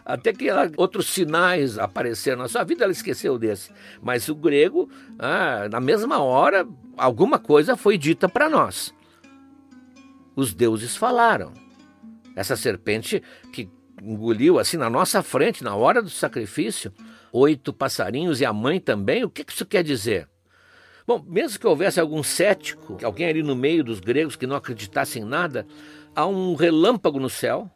Até 0.05 0.33
que 0.33 0.49
ela, 0.49 0.71
outros 0.77 1.07
sinais 1.09 1.79
apareceram 1.79 2.43
na 2.43 2.49
sua 2.49 2.63
vida, 2.63 2.85
ela 2.85 2.93
esqueceu 2.93 3.39
desse. 3.39 3.73
Mas 4.01 4.29
o 4.29 4.35
grego, 4.35 4.89
ah, 5.19 5.69
na 5.71 5.81
mesma 5.81 6.19
hora, 6.23 6.67
alguma 6.97 7.39
coisa 7.39 7.77
foi 7.77 7.99
dita 7.99 8.29
para 8.29 8.49
nós. 8.49 8.95
Os 10.37 10.55
deuses 10.55 10.97
falaram. 10.97 11.53
Essa 12.37 12.57
serpente 12.57 13.23
que 13.53 13.69
engoliu 14.03 14.59
assim 14.59 14.77
na 14.77 14.91
nossa 14.91 15.23
frente, 15.23 15.63
na 15.63 15.75
hora 15.75 16.03
do 16.03 16.11
sacrifício, 16.11 16.93
oito 17.33 17.73
passarinhos 17.73 18.41
e 18.41 18.45
a 18.45 18.53
mãe 18.53 18.81
também, 18.81 19.25
o 19.25 19.31
que 19.31 19.45
isso 19.49 19.67
quer 19.67 19.83
dizer? 19.83 20.29
Bom, 21.07 21.23
mesmo 21.27 21.59
que 21.59 21.67
houvesse 21.67 22.01
algum 22.01 22.23
cético, 22.23 22.99
alguém 23.03 23.29
ali 23.29 23.43
no 23.43 23.55
meio 23.55 23.85
dos 23.85 24.01
gregos 24.01 24.37
que 24.37 24.47
não 24.47 24.57
acreditasse 24.57 25.19
em 25.19 25.25
nada, 25.25 25.67
há 26.15 26.27
um 26.27 26.55
relâmpago 26.55 27.21
no 27.21 27.29
céu, 27.29 27.71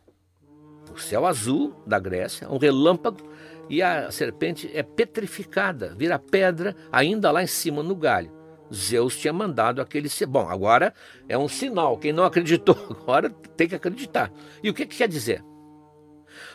o 0.95 0.99
céu 0.99 1.27
azul 1.27 1.75
da 1.87 1.99
Grécia, 1.99 2.49
um 2.49 2.57
relâmpago, 2.57 3.29
e 3.69 3.83
a 3.83 4.11
serpente 4.11 4.71
é 4.73 4.83
petrificada, 4.83 5.95
vira 5.95 6.19
pedra 6.19 6.75
ainda 6.91 7.31
lá 7.31 7.43
em 7.43 7.47
cima 7.47 7.83
no 7.83 7.95
galho. 7.95 8.33
Zeus 8.73 9.17
tinha 9.17 9.33
mandado 9.33 9.81
aquele. 9.81 10.09
Bom, 10.27 10.49
agora 10.49 10.93
é 11.29 11.37
um 11.37 11.49
sinal. 11.49 11.97
Quem 11.99 12.13
não 12.13 12.25
acreditou 12.25 12.77
agora 12.91 13.31
tem 13.57 13.69
que 13.69 13.75
acreditar. 13.75 14.31
E 14.63 14.71
o 14.71 14.75
que, 14.75 14.87
que 14.87 14.97
quer 14.97 15.09
dizer? 15.09 15.43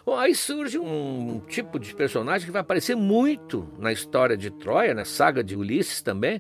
Bom, 0.06 0.16
aí 0.16 0.36
surge 0.36 0.78
um 0.78 1.42
tipo 1.48 1.80
de 1.80 1.94
personagem 1.94 2.46
que 2.46 2.52
vai 2.52 2.62
aparecer 2.62 2.96
muito 2.96 3.68
na 3.78 3.92
história 3.92 4.38
de 4.38 4.50
Troia, 4.50 4.94
na 4.94 5.06
saga 5.06 5.44
de 5.44 5.56
Ulisses 5.56 6.02
também, 6.02 6.40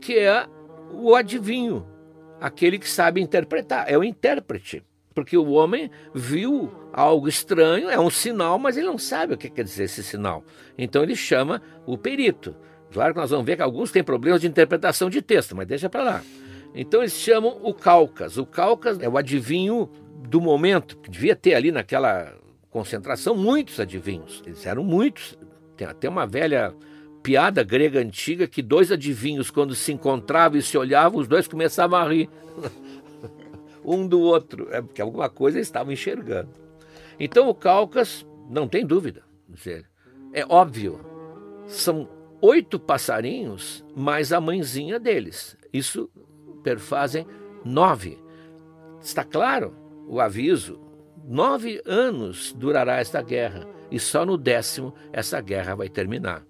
que 0.00 0.18
é 0.18 0.46
o 0.90 1.14
adivinho, 1.14 1.86
aquele 2.40 2.78
que 2.78 2.88
sabe 2.88 3.20
interpretar, 3.20 3.90
é 3.90 3.96
o 3.96 4.04
intérprete. 4.04 4.82
Porque 5.14 5.36
o 5.36 5.52
homem 5.52 5.90
viu 6.12 6.72
algo 6.92 7.28
estranho, 7.28 7.88
é 7.88 7.98
um 7.98 8.10
sinal, 8.10 8.58
mas 8.58 8.76
ele 8.76 8.86
não 8.86 8.98
sabe 8.98 9.34
o 9.34 9.38
que 9.38 9.48
quer 9.48 9.62
dizer 9.62 9.84
esse 9.84 10.02
sinal. 10.02 10.44
Então 10.76 11.04
ele 11.04 11.14
chama 11.14 11.62
o 11.86 11.96
perito. 11.96 12.56
Claro 12.92 13.14
que 13.14 13.20
nós 13.20 13.30
vamos 13.30 13.46
ver 13.46 13.56
que 13.56 13.62
alguns 13.62 13.92
têm 13.92 14.02
problemas 14.02 14.40
de 14.40 14.48
interpretação 14.48 15.08
de 15.08 15.22
texto, 15.22 15.54
mas 15.54 15.68
deixa 15.68 15.88
para 15.88 16.02
lá. 16.02 16.22
Então 16.74 17.00
eles 17.00 17.12
chamam 17.12 17.60
o 17.62 17.72
Calcas. 17.72 18.36
O 18.36 18.44
Calcas 18.44 18.98
é 19.00 19.08
o 19.08 19.16
adivinho 19.16 19.88
do 20.28 20.40
momento, 20.40 20.98
que 20.98 21.10
devia 21.10 21.36
ter 21.36 21.54
ali 21.54 21.70
naquela 21.70 22.34
concentração 22.74 23.36
muitos 23.36 23.78
adivinhos. 23.78 24.42
Eles 24.44 24.66
eram 24.66 24.82
muitos. 24.82 25.38
Tem 25.76 25.86
até 25.86 26.08
uma 26.08 26.26
velha 26.26 26.74
piada 27.22 27.62
grega 27.62 28.00
antiga 28.00 28.48
que 28.48 28.60
dois 28.60 28.90
adivinhos, 28.90 29.48
quando 29.48 29.76
se 29.76 29.92
encontravam 29.92 30.58
e 30.58 30.62
se 30.62 30.76
olhavam, 30.76 31.20
os 31.20 31.28
dois 31.28 31.46
começavam 31.46 32.00
a 32.00 32.08
rir 32.08 32.28
um 33.84 34.08
do 34.08 34.20
outro, 34.20 34.68
é 34.72 34.82
porque 34.82 35.00
alguma 35.00 35.30
coisa 35.30 35.60
estavam 35.60 35.92
enxergando. 35.92 36.50
Então 37.18 37.48
o 37.48 37.54
Calcas, 37.54 38.26
não 38.50 38.66
tem 38.66 38.84
dúvida, 38.84 39.22
é 40.32 40.44
óbvio, 40.48 40.98
são 41.68 42.08
oito 42.42 42.78
passarinhos 42.80 43.84
mais 43.94 44.32
a 44.32 44.40
mãezinha 44.40 44.98
deles. 44.98 45.56
Isso 45.72 46.10
perfazem 46.64 47.24
nove. 47.64 48.18
Está 49.00 49.22
claro 49.22 49.74
o 50.08 50.20
aviso, 50.20 50.78
Nove 51.26 51.80
anos 51.86 52.52
durará 52.52 53.00
esta 53.00 53.22
guerra 53.22 53.66
e 53.90 53.98
só 53.98 54.26
no 54.26 54.36
décimo 54.36 54.94
essa 55.12 55.40
guerra 55.40 55.74
vai 55.74 55.88
terminar. 55.88 56.42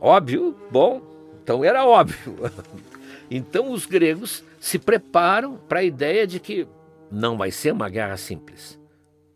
Óbvio? 0.00 0.56
Bom, 0.70 1.02
então 1.42 1.64
era 1.64 1.84
óbvio. 1.84 2.36
Então 3.30 3.72
os 3.72 3.86
gregos 3.86 4.44
se 4.60 4.78
preparam 4.78 5.56
para 5.56 5.80
a 5.80 5.82
ideia 5.82 6.26
de 6.26 6.38
que 6.38 6.68
não 7.10 7.38
vai 7.38 7.50
ser 7.50 7.72
uma 7.72 7.88
guerra 7.88 8.18
simples, 8.18 8.78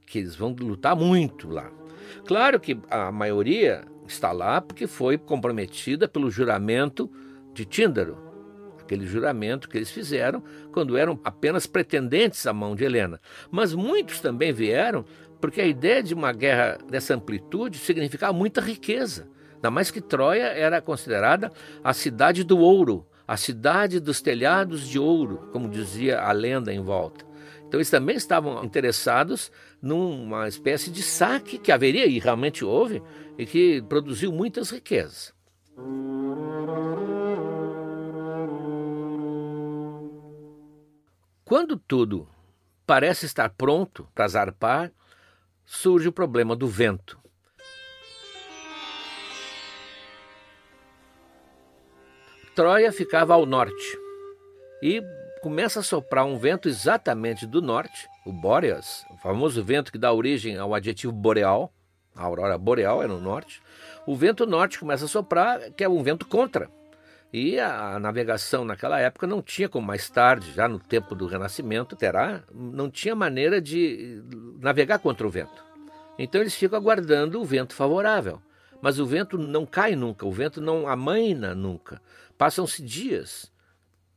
que 0.06 0.18
eles 0.18 0.36
vão 0.36 0.54
lutar 0.60 0.94
muito 0.94 1.48
lá. 1.48 1.72
Claro 2.26 2.60
que 2.60 2.78
a 2.90 3.10
maioria 3.10 3.84
está 4.06 4.30
lá 4.30 4.60
porque 4.60 4.86
foi 4.86 5.16
comprometida 5.16 6.06
pelo 6.06 6.30
juramento 6.30 7.10
de 7.54 7.64
Tíndaro, 7.64 8.27
aquele 8.88 9.06
juramento 9.06 9.68
que 9.68 9.76
eles 9.76 9.90
fizeram 9.90 10.42
quando 10.72 10.96
eram 10.96 11.20
apenas 11.22 11.66
pretendentes 11.66 12.46
à 12.46 12.52
mão 12.54 12.74
de 12.74 12.84
Helena. 12.84 13.20
Mas 13.50 13.74
muitos 13.74 14.20
também 14.20 14.50
vieram 14.50 15.04
porque 15.38 15.60
a 15.60 15.66
ideia 15.66 16.02
de 16.02 16.14
uma 16.14 16.32
guerra 16.32 16.78
dessa 16.88 17.14
amplitude 17.14 17.78
significava 17.78 18.32
muita 18.32 18.62
riqueza. 18.62 19.28
Ainda 19.56 19.70
mais 19.70 19.90
que 19.90 20.00
Troia 20.00 20.46
era 20.46 20.80
considerada 20.80 21.52
a 21.84 21.92
cidade 21.92 22.42
do 22.42 22.58
ouro, 22.58 23.06
a 23.26 23.36
cidade 23.36 24.00
dos 24.00 24.22
telhados 24.22 24.88
de 24.88 24.98
ouro, 24.98 25.50
como 25.52 25.68
dizia 25.68 26.20
a 26.20 26.32
lenda 26.32 26.72
em 26.72 26.80
volta. 26.80 27.26
Então 27.66 27.78
eles 27.78 27.90
também 27.90 28.16
estavam 28.16 28.64
interessados 28.64 29.52
numa 29.82 30.48
espécie 30.48 30.90
de 30.90 31.02
saque 31.02 31.58
que 31.58 31.70
haveria 31.70 32.06
e 32.06 32.18
realmente 32.18 32.64
houve 32.64 33.02
e 33.36 33.44
que 33.44 33.82
produziu 33.82 34.32
muitas 34.32 34.70
riquezas. 34.70 35.34
Quando 41.48 41.78
tudo 41.78 42.28
parece 42.86 43.24
estar 43.24 43.48
pronto 43.48 44.06
para 44.14 44.28
zarpar, 44.28 44.92
surge 45.64 46.06
o 46.06 46.12
problema 46.12 46.54
do 46.54 46.68
vento. 46.68 47.18
Troia 52.54 52.92
ficava 52.92 53.32
ao 53.32 53.46
norte 53.46 53.98
e 54.82 55.02
começa 55.40 55.80
a 55.80 55.82
soprar 55.82 56.26
um 56.26 56.36
vento 56.36 56.68
exatamente 56.68 57.46
do 57.46 57.62
norte, 57.62 58.06
o 58.26 58.32
Boreas, 58.32 59.06
o 59.10 59.16
famoso 59.16 59.64
vento 59.64 59.90
que 59.90 59.96
dá 59.96 60.12
origem 60.12 60.58
ao 60.58 60.74
adjetivo 60.74 61.14
boreal, 61.14 61.72
a 62.14 62.24
aurora 62.24 62.58
boreal 62.58 63.02
é 63.02 63.06
no 63.06 63.18
norte. 63.18 63.62
O 64.06 64.14
vento 64.14 64.44
norte 64.44 64.78
começa 64.78 65.06
a 65.06 65.08
soprar, 65.08 65.70
que 65.72 65.82
é 65.82 65.88
um 65.88 66.02
vento 66.02 66.26
contra. 66.26 66.68
E 67.32 67.60
a 67.60 67.98
navegação 67.98 68.64
naquela 68.64 68.98
época 68.98 69.26
não 69.26 69.42
tinha, 69.42 69.68
como 69.68 69.86
mais 69.86 70.08
tarde, 70.08 70.52
já 70.52 70.66
no 70.66 70.78
tempo 70.78 71.14
do 71.14 71.26
Renascimento, 71.26 71.94
terá, 71.94 72.42
não 72.52 72.90
tinha 72.90 73.14
maneira 73.14 73.60
de 73.60 74.22
navegar 74.58 74.98
contra 74.98 75.26
o 75.26 75.30
vento. 75.30 75.62
Então 76.18 76.40
eles 76.40 76.54
ficam 76.54 76.78
aguardando 76.78 77.40
o 77.40 77.44
vento 77.44 77.74
favorável. 77.74 78.40
Mas 78.80 78.98
o 78.98 79.04
vento 79.04 79.36
não 79.36 79.66
cai 79.66 79.94
nunca, 79.94 80.24
o 80.24 80.32
vento 80.32 80.60
não 80.60 80.88
amaina 80.88 81.54
nunca. 81.54 82.00
Passam-se 82.38 82.82
dias, 82.82 83.52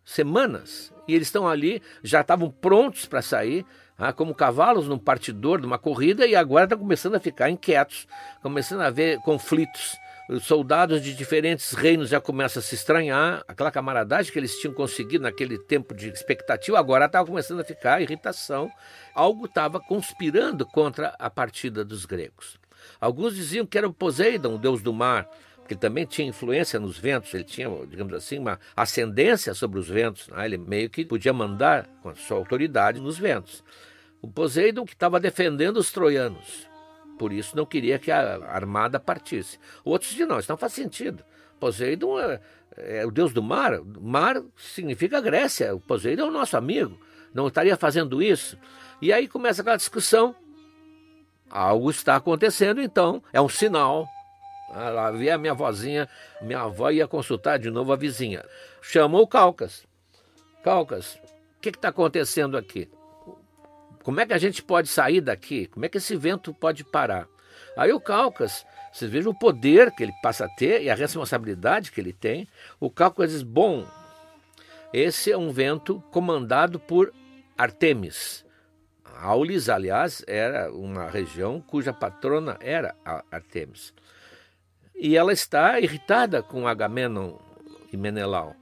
semanas, 0.05 0.93
e 1.07 1.13
eles 1.13 1.27
estão 1.27 1.47
ali, 1.47 1.81
já 2.01 2.21
estavam 2.21 2.49
prontos 2.49 3.05
para 3.05 3.21
sair, 3.21 3.65
ah, 3.97 4.13
como 4.13 4.33
cavalos 4.33 4.87
num 4.87 4.97
partidor 4.97 5.59
de 5.59 5.67
uma 5.67 5.77
corrida, 5.77 6.25
e 6.25 6.35
agora 6.35 6.63
estão 6.63 6.77
começando 6.77 7.15
a 7.15 7.19
ficar 7.19 7.49
inquietos, 7.49 8.07
começando 8.41 8.81
a 8.81 8.89
ver 8.89 9.19
conflitos 9.19 9.81
os 9.83 9.99
soldados 10.39 11.01
de 11.01 11.13
diferentes 11.13 11.73
reinos 11.73 12.09
já 12.09 12.21
começam 12.21 12.61
a 12.61 12.63
se 12.63 12.75
estranhar, 12.75 13.43
aquela 13.47 13.71
camaradagem 13.71 14.31
que 14.31 14.39
eles 14.39 14.57
tinham 14.57 14.73
conseguido 14.73 15.23
naquele 15.23 15.57
tempo 15.57 15.93
de 15.93 16.07
expectativa, 16.09 16.79
agora 16.79 17.05
estava 17.05 17.27
começando 17.27 17.59
a 17.59 17.65
ficar 17.65 18.01
irritação. 18.01 18.71
Algo 19.13 19.45
estava 19.45 19.79
conspirando 19.79 20.65
contra 20.65 21.15
a 21.19 21.29
partida 21.29 21.83
dos 21.83 22.05
gregos. 22.05 22.57
Alguns 22.99 23.35
diziam 23.35 23.65
que 23.65 23.77
era 23.77 23.87
o 23.87 23.93
Poseidon, 23.93 24.55
o 24.55 24.57
deus 24.57 24.81
do 24.81 24.93
mar, 24.93 25.29
que 25.67 25.75
também 25.75 26.05
tinha 26.05 26.27
influência 26.27 26.79
nos 26.79 26.97
ventos, 26.97 27.33
ele 27.33 27.43
tinha, 27.43 27.69
digamos 27.87 28.13
assim, 28.13 28.39
uma 28.39 28.59
ascendência 28.75 29.53
sobre 29.53 29.79
os 29.79 29.87
ventos, 29.87 30.27
né? 30.27 30.45
ele 30.45 30.57
meio 30.57 30.89
que 30.89 31.05
podia 31.05 31.33
mandar 31.33 31.87
com 32.01 32.09
a 32.09 32.15
sua 32.15 32.37
autoridade 32.37 32.99
nos 32.99 33.17
ventos. 33.17 33.63
O 34.21 34.27
Poseidon 34.27 34.85
que 34.85 34.93
estava 34.93 35.19
defendendo 35.19 35.77
os 35.77 35.91
troianos, 35.91 36.67
por 37.21 37.31
isso 37.31 37.55
não 37.55 37.67
queria 37.67 37.99
que 37.99 38.09
a 38.09 38.43
armada 38.47 38.99
partisse. 38.99 39.59
Outros 39.85 40.09
diziam, 40.09 40.27
não, 40.27 40.39
isso 40.39 40.51
não 40.51 40.57
faz 40.57 40.73
sentido. 40.73 41.23
Poseidon 41.59 42.19
é, 42.19 42.41
é 42.75 43.05
o 43.05 43.11
deus 43.11 43.31
do 43.31 43.43
mar. 43.43 43.79
Mar 43.83 44.41
significa 44.57 45.21
Grécia. 45.21 45.75
O 45.75 45.79
Poseidon 45.79 46.23
é 46.23 46.27
o 46.29 46.31
nosso 46.31 46.57
amigo. 46.57 46.99
Não 47.31 47.47
estaria 47.47 47.77
fazendo 47.77 48.23
isso. 48.23 48.57
E 48.99 49.13
aí 49.13 49.27
começa 49.27 49.61
aquela 49.61 49.77
discussão. 49.77 50.35
Algo 51.47 51.91
está 51.91 52.15
acontecendo, 52.15 52.81
então, 52.81 53.21
é 53.31 53.39
um 53.39 53.49
sinal. 53.49 54.07
Ah, 54.73 54.89
lá 54.89 55.11
via 55.11 55.35
a 55.35 55.37
minha 55.37 55.53
vozinha, 55.53 56.09
minha 56.41 56.61
avó 56.61 56.89
ia 56.89 57.07
consultar 57.07 57.59
de 57.59 57.69
novo 57.69 57.93
a 57.93 57.95
vizinha. 57.95 58.43
Chamou 58.81 59.21
o 59.21 59.27
Calcas. 59.27 59.85
Calcas, 60.63 61.19
o 61.57 61.61
que 61.61 61.69
está 61.69 61.89
acontecendo 61.89 62.57
aqui? 62.57 62.89
Como 64.03 64.19
é 64.19 64.25
que 64.25 64.33
a 64.33 64.37
gente 64.37 64.63
pode 64.63 64.87
sair 64.87 65.21
daqui? 65.21 65.67
Como 65.67 65.85
é 65.85 65.89
que 65.89 65.97
esse 65.97 66.15
vento 66.15 66.53
pode 66.53 66.83
parar? 66.83 67.27
Aí 67.77 67.93
o 67.93 67.99
Calcas, 67.99 68.65
vocês 68.91 69.09
vejam 69.09 69.31
o 69.31 69.37
poder 69.37 69.91
que 69.91 70.03
ele 70.03 70.13
passa 70.21 70.45
a 70.45 70.49
ter 70.49 70.81
e 70.81 70.89
a 70.89 70.95
responsabilidade 70.95 71.91
que 71.91 72.01
ele 72.01 72.13
tem. 72.13 72.47
O 72.79 72.89
Calcas 72.89 73.31
diz: 73.31 73.43
bom, 73.43 73.87
esse 74.93 75.31
é 75.31 75.37
um 75.37 75.51
vento 75.51 76.03
comandado 76.11 76.79
por 76.79 77.13
Artemis. 77.57 78.45
Aulis, 79.21 79.69
aliás, 79.69 80.23
era 80.27 80.71
uma 80.71 81.07
região 81.07 81.61
cuja 81.61 81.93
patrona 81.93 82.57
era 82.59 82.95
Artemis. 83.31 83.93
E 84.95 85.15
ela 85.15 85.31
está 85.31 85.79
irritada 85.79 86.41
com 86.41 86.67
Agamenon 86.67 87.37
e 87.93 87.97
Menelau. 87.97 88.55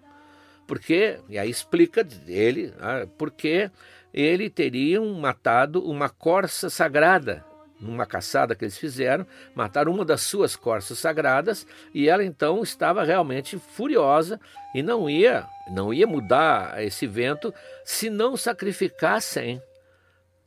Porque, 0.68 1.20
e 1.28 1.40
aí 1.40 1.50
explica 1.50 2.08
ele, 2.28 2.74
ah, 2.80 3.08
porque 3.18 3.72
ele 4.14 4.50
teriam 4.50 5.14
matado 5.14 5.84
uma 5.88 6.10
corça 6.10 6.70
sagrada 6.70 7.46
numa 7.80 8.06
caçada 8.06 8.56
que 8.56 8.66
eles 8.66 8.78
fizeram, 8.78 9.26
mataram 9.56 9.94
uma 9.94 10.04
das 10.04 10.22
suas 10.22 10.56
corças 10.56 11.00
sagradas 11.00 11.66
e 11.94 12.10
ela 12.10 12.24
então 12.24 12.62
estava 12.62 13.04
realmente 13.04 13.58
furiosa 13.58 14.40
e 14.76 14.84
não 14.84 15.10
ia, 15.10 15.48
não 15.72 15.94
ia 15.94 16.06
mudar 16.06 16.84
esse 16.84 17.08
vento 17.08 17.54
se 17.86 18.10
não 18.10 18.36
sacrificassem 18.36 19.62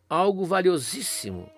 algo 0.09 0.45
valiosíssimo, 0.45 1.51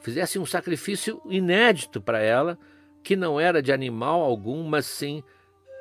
fizessem 0.00 0.42
um 0.42 0.46
sacrifício 0.46 1.22
inédito 1.26 2.00
para 2.00 2.18
ela, 2.18 2.58
que 3.04 3.14
não 3.14 3.38
era 3.38 3.62
de 3.62 3.72
animal 3.72 4.20
algum, 4.20 4.64
mas 4.64 4.86
sim 4.86 5.22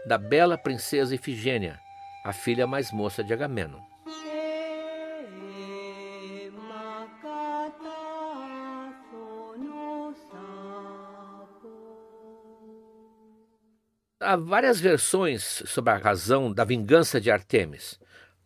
da 0.05 0.17
bela 0.17 0.57
princesa 0.57 1.15
Ifigênia, 1.15 1.79
a 2.23 2.31
filha 2.31 2.67
mais 2.67 2.91
moça 2.91 3.23
de 3.23 3.33
Agamenon. 3.33 3.90
Há 14.31 14.37
várias 14.37 14.79
versões 14.79 15.61
sobre 15.65 15.91
a 15.91 15.97
razão 15.97 16.53
da 16.53 16.63
vingança 16.63 17.19
de 17.19 17.29
Artemis. 17.29 17.99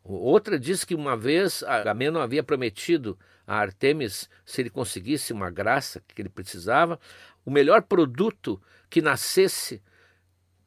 Outra 0.04 0.58
diz 0.58 0.84
que 0.84 0.96
uma 0.96 1.16
vez 1.16 1.62
Agamenon 1.62 2.20
havia 2.20 2.42
prometido 2.42 3.16
a 3.46 3.58
Artemis, 3.58 4.28
se 4.44 4.64
ele 4.64 4.72
conseguisse 4.72 5.32
uma 5.32 5.52
graça 5.52 6.02
que 6.08 6.20
ele 6.24 6.30
precisava, 6.30 7.00
o 7.46 7.52
melhor 7.52 7.84
produto 7.84 8.60
que 8.90 9.00
nascesse 9.00 9.80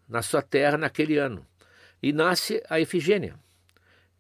na 0.08 0.22
sua 0.22 0.40
terra 0.40 0.78
naquele 0.78 1.18
ano. 1.18 1.44
E 2.00 2.12
nasce 2.12 2.62
a 2.70 2.78
Efigênia 2.78 3.34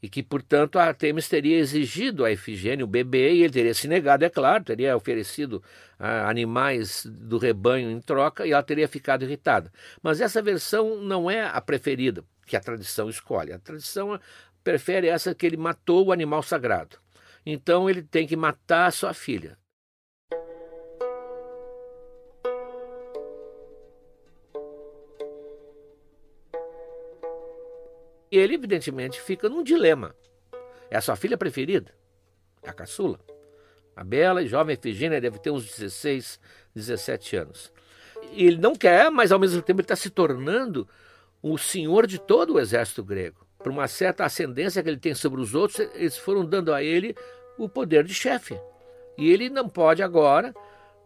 e 0.02 0.08
que, 0.08 0.22
portanto, 0.22 0.78
a 0.78 0.84
Artemis 0.84 1.28
teria 1.28 1.58
exigido 1.58 2.24
a 2.24 2.30
Efigênia 2.30 2.84
o 2.84 2.88
bebê 2.88 3.32
e 3.32 3.42
ele 3.42 3.52
teria 3.52 3.74
se 3.74 3.88
negado, 3.88 4.24
é 4.24 4.30
claro, 4.30 4.64
teria 4.64 4.96
oferecido 4.96 5.62
ah, 5.98 6.28
animais 6.28 7.04
do 7.04 7.36
rebanho 7.38 7.90
em 7.90 8.00
troca 8.00 8.46
e 8.46 8.52
ela 8.52 8.62
teria 8.62 8.86
ficado 8.86 9.24
irritada. 9.24 9.72
Mas 10.02 10.20
essa 10.20 10.40
versão 10.40 11.02
não 11.02 11.30
é 11.30 11.44
a 11.44 11.60
preferida 11.60 12.24
que 12.46 12.56
a 12.56 12.60
tradição 12.60 13.10
escolhe. 13.10 13.52
A 13.52 13.58
tradição 13.58 14.18
prefere 14.62 15.08
essa 15.08 15.34
que 15.34 15.46
ele 15.46 15.56
matou 15.56 16.06
o 16.06 16.12
animal 16.12 16.42
sagrado. 16.42 16.98
Então 17.44 17.88
ele 17.88 18.02
tem 18.02 18.26
que 18.26 18.36
matar 18.36 18.86
a 18.86 18.90
sua 18.90 19.14
filha. 19.14 19.56
E 28.30 28.38
ele, 28.38 28.54
evidentemente, 28.54 29.20
fica 29.20 29.48
num 29.48 29.62
dilema. 29.62 30.14
É 30.90 30.96
a 30.96 31.00
sua 31.00 31.16
filha 31.16 31.36
preferida, 31.36 31.92
é 32.62 32.70
a 32.70 32.72
caçula. 32.72 33.18
A 33.96 34.04
bela 34.04 34.42
e 34.42 34.46
jovem 34.46 34.74
Efigênia 34.74 35.20
deve 35.20 35.38
ter 35.38 35.50
uns 35.50 35.64
16, 35.64 36.38
17 36.74 37.36
anos. 37.36 37.72
E 38.32 38.46
ele 38.46 38.58
não 38.58 38.74
quer, 38.74 39.10
mas 39.10 39.32
ao 39.32 39.38
mesmo 39.38 39.60
tempo 39.60 39.80
ele 39.80 39.84
está 39.84 39.96
se 39.96 40.10
tornando 40.10 40.88
o 41.42 41.58
senhor 41.58 42.06
de 42.06 42.18
todo 42.18 42.54
o 42.54 42.60
exército 42.60 43.02
grego. 43.02 43.46
Por 43.58 43.72
uma 43.72 43.88
certa 43.88 44.24
ascendência 44.24 44.82
que 44.82 44.88
ele 44.88 44.98
tem 44.98 45.14
sobre 45.14 45.40
os 45.40 45.54
outros, 45.54 45.80
eles 45.94 46.16
foram 46.16 46.44
dando 46.44 46.72
a 46.72 46.82
ele 46.82 47.14
o 47.58 47.68
poder 47.68 48.04
de 48.04 48.14
chefe. 48.14 48.58
E 49.16 49.30
ele 49.30 49.50
não 49.50 49.68
pode 49.68 50.02
agora 50.02 50.54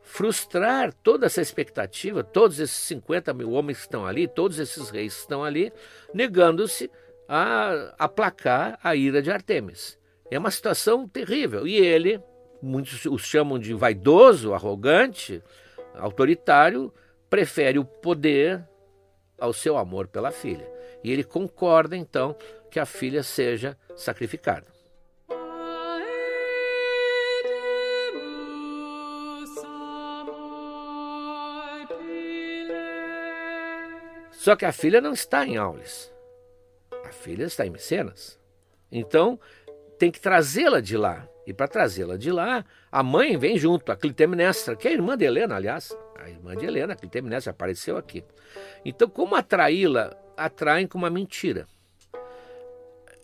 frustrar 0.03 0.93
toda 0.93 1.27
essa 1.27 1.41
expectativa, 1.41 2.23
todos 2.23 2.61
esses 2.61 2.77
50 2.77 3.33
mil 3.33 3.53
homens 3.53 3.79
que 3.79 3.85
estão 3.85 4.05
ali, 4.05 4.29
todos 4.29 4.59
esses 4.59 4.91
reis 4.91 5.15
que 5.15 5.21
estão 5.21 5.43
ali, 5.43 5.73
negando-se 6.13 6.91
a 7.29 7.95
aplacar 7.99 8.79
a 8.83 8.95
ira 8.95 9.23
de 9.23 9.31
Artemis. 9.31 9.99
É 10.31 10.39
uma 10.39 10.51
situação 10.51 11.09
terrível. 11.09 11.67
E 11.67 11.77
ele, 11.77 12.23
muitos 12.61 13.05
o 13.07 13.19
chamam 13.19 13.59
de 13.59 13.75
vaidoso, 13.75 14.55
arrogante, 14.55 15.43
autoritário, 15.95 16.93
prefere 17.29 17.79
o 17.79 17.85
poder 17.85 18.67
ao 19.39 19.53
seu 19.53 19.77
amor 19.77 20.09
pela 20.09 20.31
filha. 20.31 20.71
E 21.03 21.11
ele 21.11 21.25
concorda 21.25 21.97
então 21.97 22.37
que 22.71 22.79
a 22.79 22.87
filha 22.87 23.23
seja 23.23 23.77
sacrificada. 23.97 24.67
Só 34.31 34.57
que 34.57 34.65
a 34.65 34.73
filha 34.73 35.01
não 35.01 35.13
está 35.13 35.47
em 35.47 35.57
Aulis 35.57 36.12
filha 37.13 37.45
está 37.45 37.65
em 37.67 37.71
Mecenas. 37.71 38.41
Então, 38.91 39.39
tem 39.99 40.11
que 40.11 40.21
trazê-la 40.21 40.81
de 40.81 40.97
lá. 40.97 41.29
E 41.47 41.53
para 41.53 41.69
trazê-la 41.69 42.17
de 42.17 42.31
lá, 42.31 42.65
a 42.91 43.03
mãe 43.03 43.37
vem 43.37 43.59
junto, 43.59 43.91
a 43.91 43.97
Clitemnestra, 43.97 44.77
que 44.77 44.89
é 44.89 44.91
a 44.91 44.95
irmã 44.95 45.17
de 45.17 45.25
Helena, 45.25 45.57
aliás. 45.57 45.97
A 46.19 46.29
irmã 46.29 46.57
de 46.57 46.65
Helena, 46.67 46.93
a 46.93 46.97
Clitemnestra, 46.97 47.51
apareceu 47.51 47.97
aqui. 47.97 48.25
Então, 48.85 49.09
como 49.09 49.35
atraí-la? 49.35 50.17
Atraem 50.37 50.87
com 50.87 50.99
uma 50.99 51.11
mentira. 51.11 51.67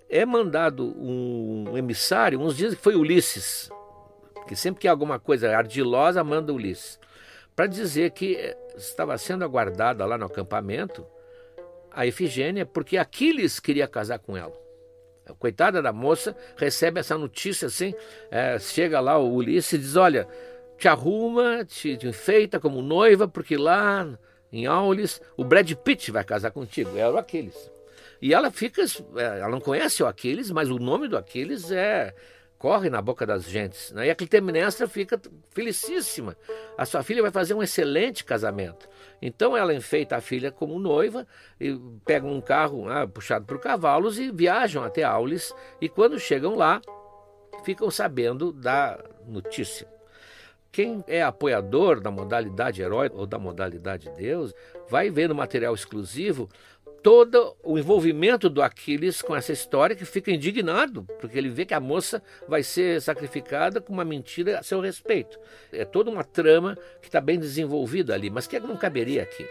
É 0.09 0.25
mandado 0.25 0.85
um 1.01 1.77
emissário, 1.77 2.41
uns 2.41 2.57
dizem 2.57 2.77
que 2.77 2.83
foi 2.83 2.97
Ulisses, 2.97 3.71
que 4.47 4.57
sempre 4.57 4.81
que 4.81 4.89
há 4.89 4.91
alguma 4.91 5.19
coisa 5.19 5.55
ardilosa, 5.55 6.25
manda 6.25 6.53
Ulisses, 6.53 6.99
para 7.55 7.67
dizer 7.67 8.11
que 8.13 8.57
estava 8.77 9.19
sendo 9.19 9.45
aguardada 9.45 10.05
lá 10.07 10.17
no 10.17 10.27
acampamento 10.27 11.07
a 11.99 12.07
Efigênia 12.07 12.65
porque 12.65 12.97
Aquiles 12.97 13.59
queria 13.59 13.89
casar 13.89 14.21
com 14.21 14.37
ela. 14.37 14.57
Coitada 15.41 15.83
da 15.83 15.93
moça 15.93 16.35
recebe 16.57 17.01
essa 17.01 17.19
notícia 17.19 17.67
assim, 17.67 17.93
é, 18.31 18.57
chega 18.61 19.01
lá 19.01 19.19
o 19.19 19.35
Ulisses 19.35 19.73
e 19.73 19.79
diz: 19.79 19.97
Olha, 19.97 20.29
te 20.79 20.87
arruma, 20.87 21.65
te, 21.65 21.97
te 21.97 22.07
enfeita 22.07 22.61
como 22.61 22.81
noiva, 22.81 23.27
porque 23.27 23.57
lá 23.57 24.17
em 24.53 24.65
Aulis 24.65 25.21
o 25.37 25.43
Brad 25.45 25.71
Pitt 25.73 26.13
vai 26.13 26.23
casar 26.23 26.53
contigo. 26.53 26.97
Era 26.97 27.13
o 27.13 27.19
Aquiles. 27.19 27.69
E 28.23 28.33
ela 28.33 28.51
fica, 28.53 28.81
é, 29.17 29.41
ela 29.41 29.51
não 29.51 29.61
conhece 29.61 30.01
o 30.01 30.07
Aquiles, 30.07 30.53
mas 30.53 30.71
o 30.71 30.79
nome 30.79 31.09
do 31.09 31.19
Aquiles 31.19 31.73
é 31.73 32.15
corre 32.59 32.91
na 32.91 33.01
boca 33.01 33.25
das 33.25 33.45
gentes. 33.45 33.93
Né? 33.93 34.07
E 34.07 34.11
a 34.11 34.15
Clitemnestra 34.15 34.89
fica 34.89 35.21
felicíssima. 35.51 36.37
A 36.77 36.85
sua 36.85 37.03
filha 37.03 37.23
vai 37.23 37.31
fazer 37.31 37.55
um 37.55 37.63
excelente 37.63 38.25
casamento. 38.25 38.89
Então 39.23 39.57
ela 39.57 39.73
enfeita 39.73 40.17
a 40.17 40.21
filha 40.21 40.51
como 40.51 40.79
noiva 40.79 41.27
e 41.61 41.79
pega 42.05 42.27
um 42.27 42.41
carro 42.41 42.89
ah, 42.89 43.07
puxado 43.07 43.47
por 43.47 43.61
cavalos 43.61 44.19
e 44.19 44.31
viajam 44.31 44.83
até 44.83 45.05
Aulis. 45.05 45.55
E 45.81 45.89
quando 45.89 46.19
chegam 46.19 46.57
lá, 46.57 46.83
ficam 47.65 47.91
sabendo 47.91 48.53
da 48.53 48.99
notícia. 49.27 49.87
Quem 50.71 51.03
é 51.07 51.23
apoiador 51.23 52.01
da 52.01 52.11
modalidade 52.11 52.83
herói 52.83 53.11
ou 53.15 53.27
da 53.27 53.39
modalidade 53.39 54.11
Deus 54.17 54.53
vai 54.89 55.11
ver 55.11 55.29
no 55.29 55.35
material 55.35 55.75
exclusivo 55.75 56.49
todo 57.03 57.57
o 57.63 57.79
envolvimento 57.79 58.49
do 58.49 58.63
Aquiles 58.63 59.23
com 59.23 59.35
essa 59.35 59.53
história 59.53 59.97
que 59.97 60.05
fica 60.05 60.31
indignado, 60.31 61.05
porque 61.21 61.39
ele 61.39 61.49
vê 61.49 61.65
que 61.65 61.75
a 61.75 61.81
moça 61.81 62.23
vai 62.49 62.63
ser 62.63 63.01
sacrificada 63.01 63.81
com 63.81 63.93
uma 63.93 64.05
mentira 64.05 64.59
a 64.59 64.63
seu 64.63 64.81
respeito. 64.81 65.39
É 65.73 65.85
toda 65.85 66.11
uma 66.11 66.25
trama 66.25 66.77
que 67.01 67.09
está 67.09 67.21
bem 67.21 67.39
desenvolvida 67.39 68.15
ali, 68.15 68.31
mas 68.31 68.47
que 68.47 68.59
não 68.59 68.77
caberia 68.77 69.23
aqui. 69.23 69.47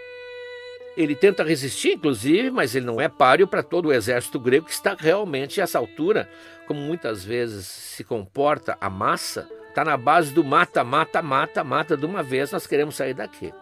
Ele 0.95 1.15
tenta 1.15 1.43
resistir, 1.43 1.93
inclusive, 1.93 2.49
mas 2.49 2.75
ele 2.75 2.85
não 2.85 2.99
é 2.99 3.07
páreo 3.07 3.47
para 3.47 3.61
todo 3.61 3.89
o 3.89 3.93
exército 3.93 4.39
grego 4.39 4.65
que 4.65 4.71
está 4.71 4.95
realmente 4.97 5.61
a 5.61 5.63
essa 5.63 5.77
altura, 5.77 6.27
como 6.67 6.79
muitas 6.81 7.23
vezes 7.23 7.67
se 7.67 8.03
comporta 8.03 8.75
a 8.81 8.89
massa, 8.89 9.47
está 9.69 9.85
na 9.85 9.95
base 9.95 10.33
do 10.33 10.43
mata, 10.43 10.83
mata, 10.83 11.21
mata, 11.21 11.63
mata 11.63 11.95
de 11.95 12.05
uma 12.05 12.23
vez, 12.23 12.51
nós 12.51 12.65
queremos 12.65 12.95
sair 12.95 13.13
daqui. 13.13 13.53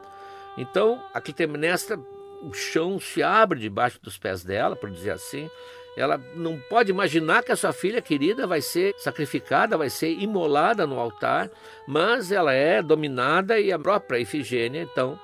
Então, 0.57 1.03
a 1.13 1.19
Clitemnestra 1.19 1.99
o 2.45 2.53
chão 2.53 2.99
se 2.99 3.23
abre 3.23 3.60
debaixo 3.60 3.99
dos 4.01 4.17
pés 4.17 4.43
dela, 4.43 4.75
por 4.75 4.89
dizer 4.89 5.12
assim. 5.12 5.49
Ela 5.97 6.17
não 6.36 6.60
pode 6.69 6.91
imaginar 6.91 7.43
que 7.43 7.51
a 7.51 7.55
sua 7.55 7.71
filha 7.71 8.01
querida 8.01 8.45
vai 8.45 8.62
ser 8.62 8.93
sacrificada, 8.97 9.77
vai 9.77 9.89
ser 9.89 10.12
imolada 10.12 10.86
no 10.86 10.99
altar, 10.99 11.49
mas 11.88 12.31
ela 12.31 12.51
é 12.53 12.81
dominada 12.81 13.60
e 13.60 13.71
a 13.71 13.79
própria 13.79 14.19
Ifigênia, 14.19 14.81
então, 14.81 15.17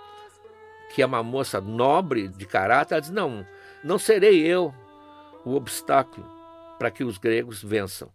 que 0.95 1.01
é 1.01 1.05
uma 1.05 1.21
moça 1.21 1.59
nobre 1.59 2.29
de 2.29 2.45
caráter, 2.45 2.95
ela 2.95 3.01
diz: 3.01 3.11
Não, 3.11 3.45
não 3.83 3.99
serei 3.99 4.47
eu 4.47 4.73
o 5.43 5.55
obstáculo 5.55 6.25
para 6.79 6.89
que 6.89 7.03
os 7.03 7.17
gregos 7.17 7.61
vençam. 7.61 8.09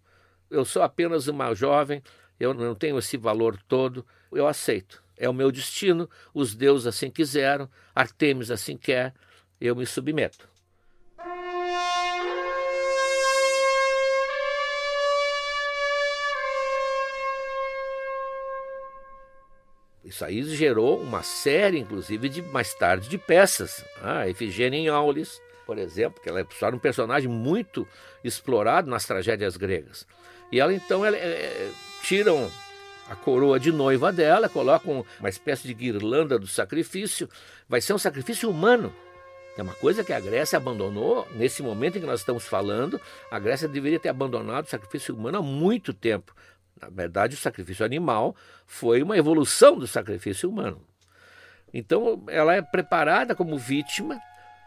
Eu 0.50 0.64
sou 0.64 0.82
apenas 0.82 1.28
uma 1.28 1.54
jovem, 1.54 2.02
eu 2.40 2.54
não 2.54 2.74
tenho 2.74 2.98
esse 2.98 3.16
valor 3.16 3.58
todo, 3.68 4.04
eu 4.32 4.46
aceito. 4.46 5.05
É 5.18 5.28
o 5.28 5.34
meu 5.34 5.50
destino, 5.50 6.08
os 6.34 6.54
deuses 6.54 6.86
assim 6.86 7.10
quiseram, 7.10 7.68
Artemis 7.94 8.50
assim 8.50 8.76
quer, 8.76 9.14
eu 9.60 9.74
me 9.74 9.86
submeto. 9.86 10.48
Isso 20.06 20.24
aí 20.24 20.42
gerou 20.44 21.00
uma 21.00 21.22
série, 21.24 21.80
inclusive, 21.80 22.28
de 22.28 22.40
mais 22.40 22.72
tarde, 22.74 23.08
de 23.08 23.18
peças. 23.18 23.84
Ah, 24.00 24.20
a 24.20 24.28
Efigênia 24.28 24.78
em 24.78 24.88
Aulis, 24.88 25.42
por 25.66 25.78
exemplo, 25.78 26.22
que 26.22 26.28
ela 26.28 26.40
é 26.40 26.46
um 26.72 26.78
personagem 26.78 27.28
muito 27.28 27.86
explorado 28.22 28.88
nas 28.88 29.04
tragédias 29.04 29.56
gregas. 29.56 30.06
E 30.52 30.60
ela 30.60 30.72
então 30.72 31.04
ela, 31.04 31.16
é, 31.16 31.70
tiram 32.02 32.48
a 33.08 33.14
coroa 33.14 33.58
de 33.58 33.70
noiva 33.72 34.12
dela, 34.12 34.48
colocam 34.48 35.04
uma 35.20 35.28
espécie 35.28 35.66
de 35.66 35.74
guirlanda 35.74 36.38
do 36.38 36.46
sacrifício. 36.46 37.28
Vai 37.68 37.80
ser 37.80 37.94
um 37.94 37.98
sacrifício 37.98 38.50
humano. 38.50 38.92
É 39.56 39.62
uma 39.62 39.74
coisa 39.74 40.04
que 40.04 40.12
a 40.12 40.20
Grécia 40.20 40.58
abandonou 40.58 41.26
nesse 41.34 41.62
momento 41.62 41.96
em 41.96 42.00
que 42.00 42.06
nós 42.06 42.20
estamos 42.20 42.46
falando. 42.46 43.00
A 43.30 43.38
Grécia 43.38 43.66
deveria 43.66 43.98
ter 43.98 44.10
abandonado 44.10 44.66
o 44.66 44.68
sacrifício 44.68 45.14
humano 45.14 45.38
há 45.38 45.42
muito 45.42 45.94
tempo. 45.94 46.34
Na 46.80 46.88
verdade, 46.90 47.34
o 47.34 47.38
sacrifício 47.38 47.84
animal 47.84 48.36
foi 48.66 49.02
uma 49.02 49.16
evolução 49.16 49.78
do 49.78 49.86
sacrifício 49.86 50.50
humano. 50.50 50.82
Então, 51.72 52.22
ela 52.28 52.54
é 52.54 52.60
preparada 52.60 53.34
como 53.34 53.56
vítima, 53.56 54.20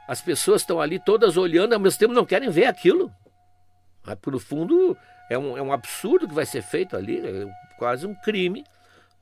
as 0.08 0.22
pessoas 0.22 0.62
estão 0.62 0.82
ali 0.82 1.00
todas 1.00 1.38
olhando, 1.38 1.74
ao 1.74 1.80
mesmo 1.80 2.00
tempo 2.00 2.14
não 2.14 2.26
querem 2.26 2.50
ver 2.50 2.66
aquilo. 2.66 3.12
Mas, 4.04 4.16
por 4.16 4.40
fundo, 4.40 4.98
é 5.30 5.38
um, 5.38 5.56
é 5.56 5.62
um 5.62 5.72
absurdo 5.72 6.28
que 6.28 6.34
vai 6.34 6.48
ser 6.48 6.64
feito 6.64 6.98
ali, 6.98 7.22
quase 7.80 8.06
um 8.06 8.14
crime. 8.14 8.64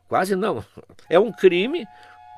Quase 0.10 0.36
não, 0.36 0.66
é 1.10 1.20
um 1.20 1.32
crime 1.32 1.88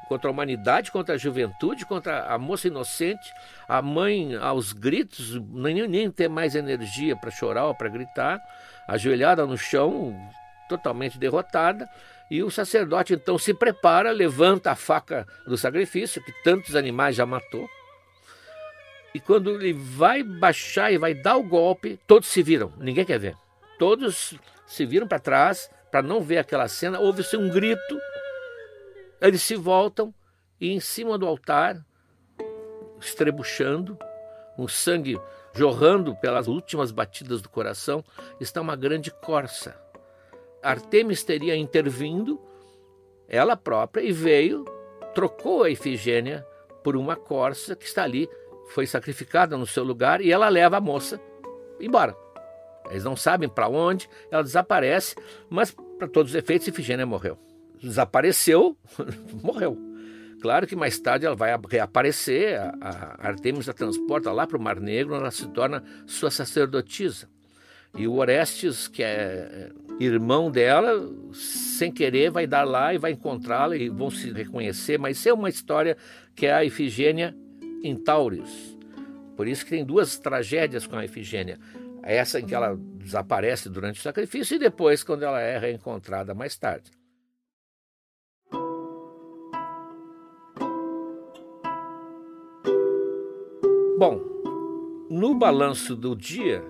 contra 0.10 0.28
a 0.28 0.32
humanidade, 0.32 0.92
contra 0.92 1.16
a 1.16 1.18
juventude, 1.18 1.86
contra 1.86 2.26
a 2.26 2.38
moça 2.38 2.68
inocente, 2.68 3.32
a 3.68 3.80
mãe 3.80 4.36
aos 4.36 4.74
gritos, 4.74 5.40
nem, 5.52 5.88
nem 5.88 6.10
ter 6.10 6.28
mais 6.28 6.56
energia 6.56 7.16
para 7.16 7.30
chorar 7.30 7.68
ou 7.68 7.76
para 7.76 7.90
gritar, 7.90 8.42
ajoelhada 8.88 9.46
no 9.46 9.56
chão, 9.56 10.20
totalmente 10.68 11.20
derrotada. 11.20 11.88
E 12.30 12.44
o 12.44 12.50
sacerdote 12.50 13.14
então 13.14 13.38
se 13.38 13.54
prepara, 13.54 14.12
levanta 14.12 14.72
a 14.72 14.76
faca 14.76 15.28
do 15.46 15.58
sacrifício, 15.58 16.24
que 16.24 16.32
tantos 16.44 16.76
animais 16.76 17.16
já 17.16 17.26
matou. 17.26 17.70
E 19.14 19.20
quando 19.20 19.52
ele 19.52 19.74
vai 19.74 20.24
baixar 20.24 20.92
e 20.92 20.98
vai 20.98 21.14
dar 21.14 21.38
o 21.38 21.44
golpe, 21.44 22.00
todos 22.08 22.30
se 22.30 22.42
viram, 22.42 22.74
ninguém 22.78 23.06
quer 23.06 23.20
ver. 23.20 23.36
Todos 23.78 24.36
se 24.66 24.86
viram 24.86 25.08
para 25.08 25.20
trás 25.20 25.70
para 25.92 26.02
não 26.02 26.22
ver 26.22 26.38
aquela 26.38 26.68
cena. 26.68 27.00
Houve-se 27.00 27.36
um 27.36 27.50
grito 27.50 28.00
eles 29.22 29.42
se 29.42 29.56
voltam 29.56 30.14
e 30.62 30.72
em 30.72 30.80
cima 30.80 31.18
do 31.18 31.28
altar, 31.28 31.86
estrebuchando, 33.00 33.98
com 34.56 34.68
sangue 34.68 35.20
jorrando 35.54 36.16
pelas 36.16 36.48
últimas 36.48 36.92
batidas 36.92 37.42
do 37.42 37.50
coração, 37.50 38.04
está 38.40 38.62
uma 38.62 38.76
grande 38.76 39.12
corça. 39.12 39.78
Artemis 40.62 41.24
teria 41.24 41.56
intervindo, 41.56 42.40
ela 43.28 43.58
própria, 43.58 44.02
e 44.02 44.12
veio, 44.12 44.64
trocou 45.14 45.64
a 45.64 45.70
Efigênia 45.70 46.46
por 46.84 46.96
uma 46.96 47.16
corça 47.16 47.76
que 47.76 47.86
está 47.86 48.04
ali, 48.04 48.30
foi 48.70 48.86
sacrificada 48.86 49.58
no 49.58 49.66
seu 49.66 49.84
lugar, 49.84 50.22
e 50.22 50.32
ela 50.32 50.48
leva 50.50 50.78
a 50.78 50.82
moça 50.82 51.20
embora. 51.80 52.16
Eles 52.90 53.04
não 53.04 53.16
sabem 53.16 53.48
para 53.48 53.70
onde, 53.70 54.10
ela 54.32 54.44
desaparece, 54.44 55.16
mas 55.50 55.72
para 55.98 56.08
todos 56.08 56.32
os 56.32 56.36
efeitos, 56.36 56.68
Efigênia 56.68 57.06
morreu 57.06 57.38
desapareceu, 57.82 58.78
morreu. 59.42 59.78
Claro 60.42 60.66
que 60.66 60.76
mais 60.76 60.98
tarde 61.00 61.26
ela 61.26 61.36
vai 61.36 61.58
reaparecer, 61.70 62.60
a, 62.60 62.74
a 62.82 63.28
Artemis 63.28 63.68
a 63.68 63.74
transporta 63.74 64.32
lá 64.32 64.48
para 64.48 64.58
o 64.58 64.62
Mar 64.62 64.80
Negro, 64.80 65.16
ela 65.16 65.32
se 65.32 65.48
torna 65.48 65.84
sua 66.06 66.32
sacerdotisa. 66.32 67.28
E 67.98 68.08
o 68.08 68.14
Orestes, 68.18 68.88
que 68.88 69.02
é 69.02 69.70
irmão 70.00 70.52
dela, 70.52 71.12
sem 71.34 71.92
querer 71.92 72.30
vai 72.30 72.46
dar 72.46 72.64
lá 72.64 72.94
e 72.94 72.98
vai 72.98 73.12
encontrá-la 73.12 73.76
e 73.76 73.90
vão 73.90 74.10
se 74.12 74.32
reconhecer, 74.32 74.98
mas 74.98 75.18
isso 75.18 75.28
é 75.28 75.34
uma 75.34 75.50
história 75.50 75.98
que 76.36 76.46
é 76.46 76.54
a 76.54 76.64
Ifigênia 76.64 77.36
em 77.84 77.96
Taurus. 77.96 78.78
Por 79.36 79.48
isso 79.48 79.64
que 79.64 79.72
tem 79.72 79.84
duas 79.84 80.20
tragédias 80.20 80.86
com 80.86 80.96
a 80.96 81.04
Ifigênia. 81.04 81.58
Essa 82.04 82.40
em 82.40 82.46
que 82.46 82.56
ela 82.56 82.76
desaparece 82.76 83.70
durante 83.70 84.00
o 84.00 84.04
sacrifício 84.04 84.56
e 84.56 84.60
depois 84.60 85.04
quando 85.04 85.24
ela 85.24 85.40
é 85.40 85.58
reencontrada 85.58 86.34
mais 86.34 86.58
tarde. 86.58 86.92
Bom, 93.98 94.22
no 95.10 95.36
balanço 95.36 95.94
do 95.94 96.16
dia, 96.16 96.64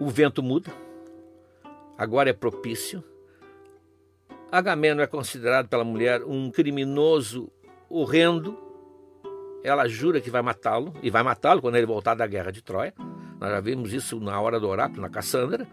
o 0.00 0.08
vento 0.08 0.42
muda, 0.42 0.72
agora 1.96 2.30
é 2.30 2.32
propício. 2.32 3.04
Agamemnon 4.50 5.02
é 5.02 5.06
considerado 5.06 5.68
pela 5.68 5.84
mulher 5.84 6.24
um 6.24 6.50
criminoso 6.50 7.52
horrendo. 7.88 8.58
Ela 9.62 9.86
jura 9.86 10.20
que 10.20 10.30
vai 10.30 10.42
matá-lo, 10.42 10.92
e 11.02 11.08
vai 11.08 11.22
matá-lo 11.22 11.60
quando 11.60 11.76
ele 11.76 11.86
voltar 11.86 12.14
da 12.14 12.26
guerra 12.26 12.50
de 12.50 12.62
Troia. 12.62 12.92
Nós 13.44 13.52
já 13.52 13.60
vimos 13.60 13.92
isso 13.92 14.18
na 14.20 14.40
hora 14.40 14.58
do 14.58 14.66
oráculo, 14.66 15.02
na 15.02 15.10
Cassandra. 15.10 15.66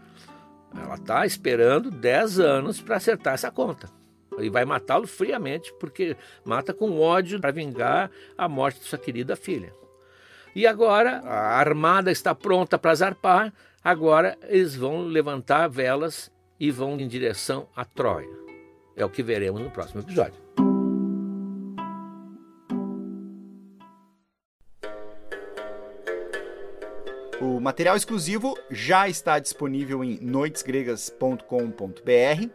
Ela 0.76 0.96
está 0.96 1.26
esperando 1.26 1.90
10 1.90 2.42
anos 2.42 2.82
para 2.82 2.98
acertar 2.98 3.34
essa 3.34 3.50
conta. 3.50 3.90
E 4.38 4.50
vai 4.50 4.66
matá-lo 4.66 5.08
friamente, 5.08 5.74
porque 5.80 6.18
mata 6.44 6.74
com 6.74 7.00
ódio 7.00 7.40
para 7.40 7.52
vingar 7.52 8.12
a 8.38 8.50
morte 8.50 8.82
de 8.82 8.88
sua 8.88 9.00
querida 9.00 9.38
filha. 9.38 9.74
E 10.54 10.68
agora 10.68 11.20
a 11.20 11.58
armada 11.58 12.12
está 12.12 12.36
pronta 12.36 12.78
para 12.78 12.94
zarpar. 12.94 13.54
Agora 13.82 14.38
eles 14.50 14.76
vão 14.76 15.04
levantar 15.04 15.70
velas 15.70 16.30
e 16.60 16.72
vão 16.72 17.00
em 17.00 17.08
direção 17.08 17.70
a 17.74 17.86
Troia. 17.86 18.28
É 18.98 19.06
o 19.06 19.10
que 19.10 19.24
veremos 19.24 19.62
no 19.62 19.72
próximo 19.72 20.02
episódio. 20.02 20.41
O 27.42 27.60
material 27.60 27.98
exclusivo 27.98 28.56
já 28.70 29.10
está 29.10 29.40
disponível 29.40 30.04
em 30.04 30.20
noitesgregas.com.br. 30.22 32.50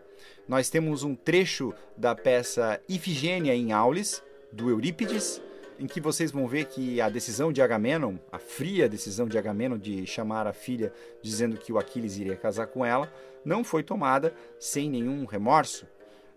Nós 0.47 0.71
temos 0.71 1.03
um 1.03 1.17
trecho 1.17 1.75
da 1.97 2.15
peça 2.15 2.81
Ifigênia 2.89 3.53
em 3.53 3.73
Aulis, 3.73 4.23
do 4.53 4.71
Eurípides, 4.71 5.43
em 5.77 5.89
que 5.89 6.01
vocês 6.01 6.31
vão 6.31 6.47
ver 6.47 6.67
que 6.67 7.01
a 7.01 7.09
decisão 7.09 7.53
de 7.53 7.61
Agamenon, 7.61 8.15
a 8.31 8.39
fria 8.39 8.89
decisão 8.89 9.27
de 9.27 9.37
Agamenon 9.37 9.77
de 9.77 10.07
chamar 10.07 10.47
a 10.47 10.53
filha 10.53 10.93
dizendo 11.21 11.57
que 11.57 11.73
o 11.73 11.79
Aquiles 11.79 12.17
iria 12.17 12.37
casar 12.37 12.69
com 12.69 12.87
ela, 12.87 13.13
não 13.45 13.65
foi 13.65 13.83
tomada 13.83 14.33
sem 14.57 14.89
nenhum 14.89 15.25
remorso. 15.25 15.85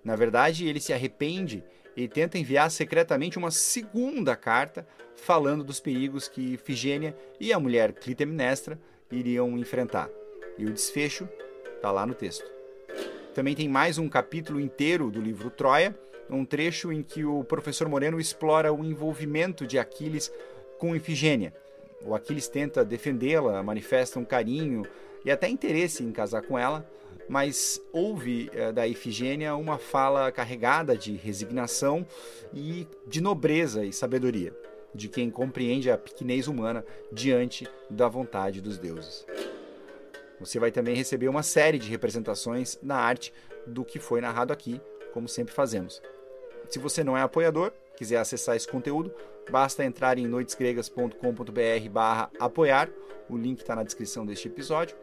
Na 0.03 0.15
verdade, 0.15 0.67
ele 0.67 0.79
se 0.79 0.91
arrepende 0.91 1.63
e 1.95 2.07
tenta 2.07 2.39
enviar 2.39 2.71
secretamente 2.71 3.37
uma 3.37 3.51
segunda 3.51 4.35
carta 4.35 4.87
falando 5.19 5.63
dos 5.63 5.79
perigos 5.79 6.27
que 6.27 6.57
Figênia 6.57 7.15
e 7.39 7.53
a 7.53 7.59
mulher 7.59 7.93
Clitemnestra 7.93 8.79
iriam 9.11 9.57
enfrentar. 9.57 10.09
E 10.57 10.65
o 10.65 10.73
desfecho 10.73 11.27
está 11.75 11.91
lá 11.91 12.05
no 12.05 12.13
texto. 12.13 12.49
Também 13.33 13.55
tem 13.55 13.69
mais 13.69 13.97
um 13.97 14.09
capítulo 14.09 14.59
inteiro 14.59 15.09
do 15.09 15.21
livro 15.21 15.49
Troia, 15.49 15.97
um 16.29 16.45
trecho 16.45 16.91
em 16.91 17.01
que 17.01 17.23
o 17.23 17.43
professor 17.43 17.87
Moreno 17.87 18.19
explora 18.19 18.73
o 18.73 18.83
envolvimento 18.83 19.65
de 19.65 19.79
Aquiles 19.79 20.31
com 20.77 20.95
Ifigênia. 20.95 21.53
O 22.05 22.15
Aquiles 22.15 22.47
tenta 22.47 22.85
defendê-la, 22.85 23.61
manifesta 23.63 24.19
um 24.19 24.25
carinho 24.25 24.85
e 25.25 25.31
até 25.31 25.47
interesse 25.47 26.03
em 26.03 26.11
casar 26.11 26.41
com 26.43 26.57
ela, 26.57 26.89
mas 27.27 27.81
ouve 27.91 28.49
eh, 28.53 28.71
da 28.71 28.87
Ifigênia 28.87 29.55
uma 29.55 29.77
fala 29.77 30.31
carregada 30.31 30.97
de 30.97 31.15
resignação 31.15 32.05
e 32.53 32.87
de 33.05 33.21
nobreza 33.21 33.85
e 33.85 33.93
sabedoria, 33.93 34.53
de 34.93 35.07
quem 35.07 35.29
compreende 35.29 35.91
a 35.91 35.97
pequenez 35.97 36.47
humana 36.47 36.85
diante 37.11 37.67
da 37.89 38.07
vontade 38.07 38.61
dos 38.61 38.77
deuses. 38.77 39.25
Você 40.39 40.59
vai 40.59 40.71
também 40.71 40.95
receber 40.95 41.27
uma 41.27 41.43
série 41.43 41.77
de 41.77 41.89
representações 41.89 42.79
na 42.81 42.95
arte 42.95 43.33
do 43.67 43.83
que 43.83 43.99
foi 43.99 44.21
narrado 44.21 44.53
aqui, 44.53 44.81
como 45.13 45.27
sempre 45.27 45.53
fazemos. 45.53 46.01
Se 46.69 46.79
você 46.79 47.03
não 47.03 47.17
é 47.17 47.21
apoiador, 47.21 47.73
quiser 47.97 48.17
acessar 48.17 48.55
esse 48.55 48.67
conteúdo, 48.67 49.13
basta 49.51 49.83
entrar 49.83 50.17
em 50.17 50.27
noitesgregas.com.br 50.27 51.89
barra 51.91 52.31
apoiar, 52.39 52.89
o 53.29 53.37
link 53.37 53.59
está 53.59 53.75
na 53.75 53.83
descrição 53.83 54.25
deste 54.25 54.47
episódio. 54.47 54.95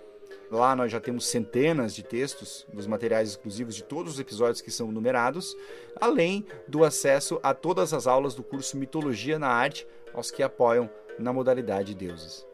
Lá 0.51 0.77
nós 0.77 0.93
já 0.93 1.01
temos 1.01 1.27
centenas 1.27 1.95
de 1.95 2.03
textos 2.03 2.67
dos 2.73 2.87
materiais 2.87 3.31
exclusivos 3.31 3.75
de 3.75 3.83
todos 3.83 4.15
os 4.15 4.21
episódios 4.21 4.61
que 4.61 4.71
são 4.71 4.93
numerados, 4.93 5.57
além 6.01 6.47
do 6.69 6.85
acesso 6.85 7.41
a 7.43 7.53
todas 7.53 7.93
as 7.93 8.07
aulas 8.07 8.35
do 8.35 8.43
curso 8.43 8.77
Mitologia 8.77 9.39
na 9.39 9.49
Arte 9.49 9.87
aos 10.15 10.31
que 10.31 10.43
apoiam 10.43 10.89
na 11.19 11.33
modalidade 11.33 11.95
Deuses. 11.95 12.47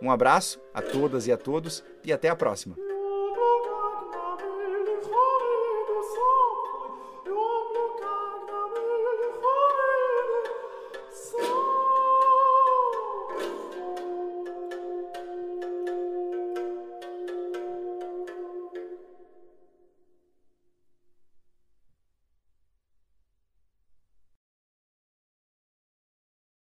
Um 0.00 0.10
abraço 0.10 0.60
a 0.72 0.80
todas 0.80 1.26
e 1.26 1.32
a 1.32 1.36
todos 1.36 1.84
e 2.04 2.12
até 2.12 2.28
a 2.28 2.36
próxima! 2.36 2.89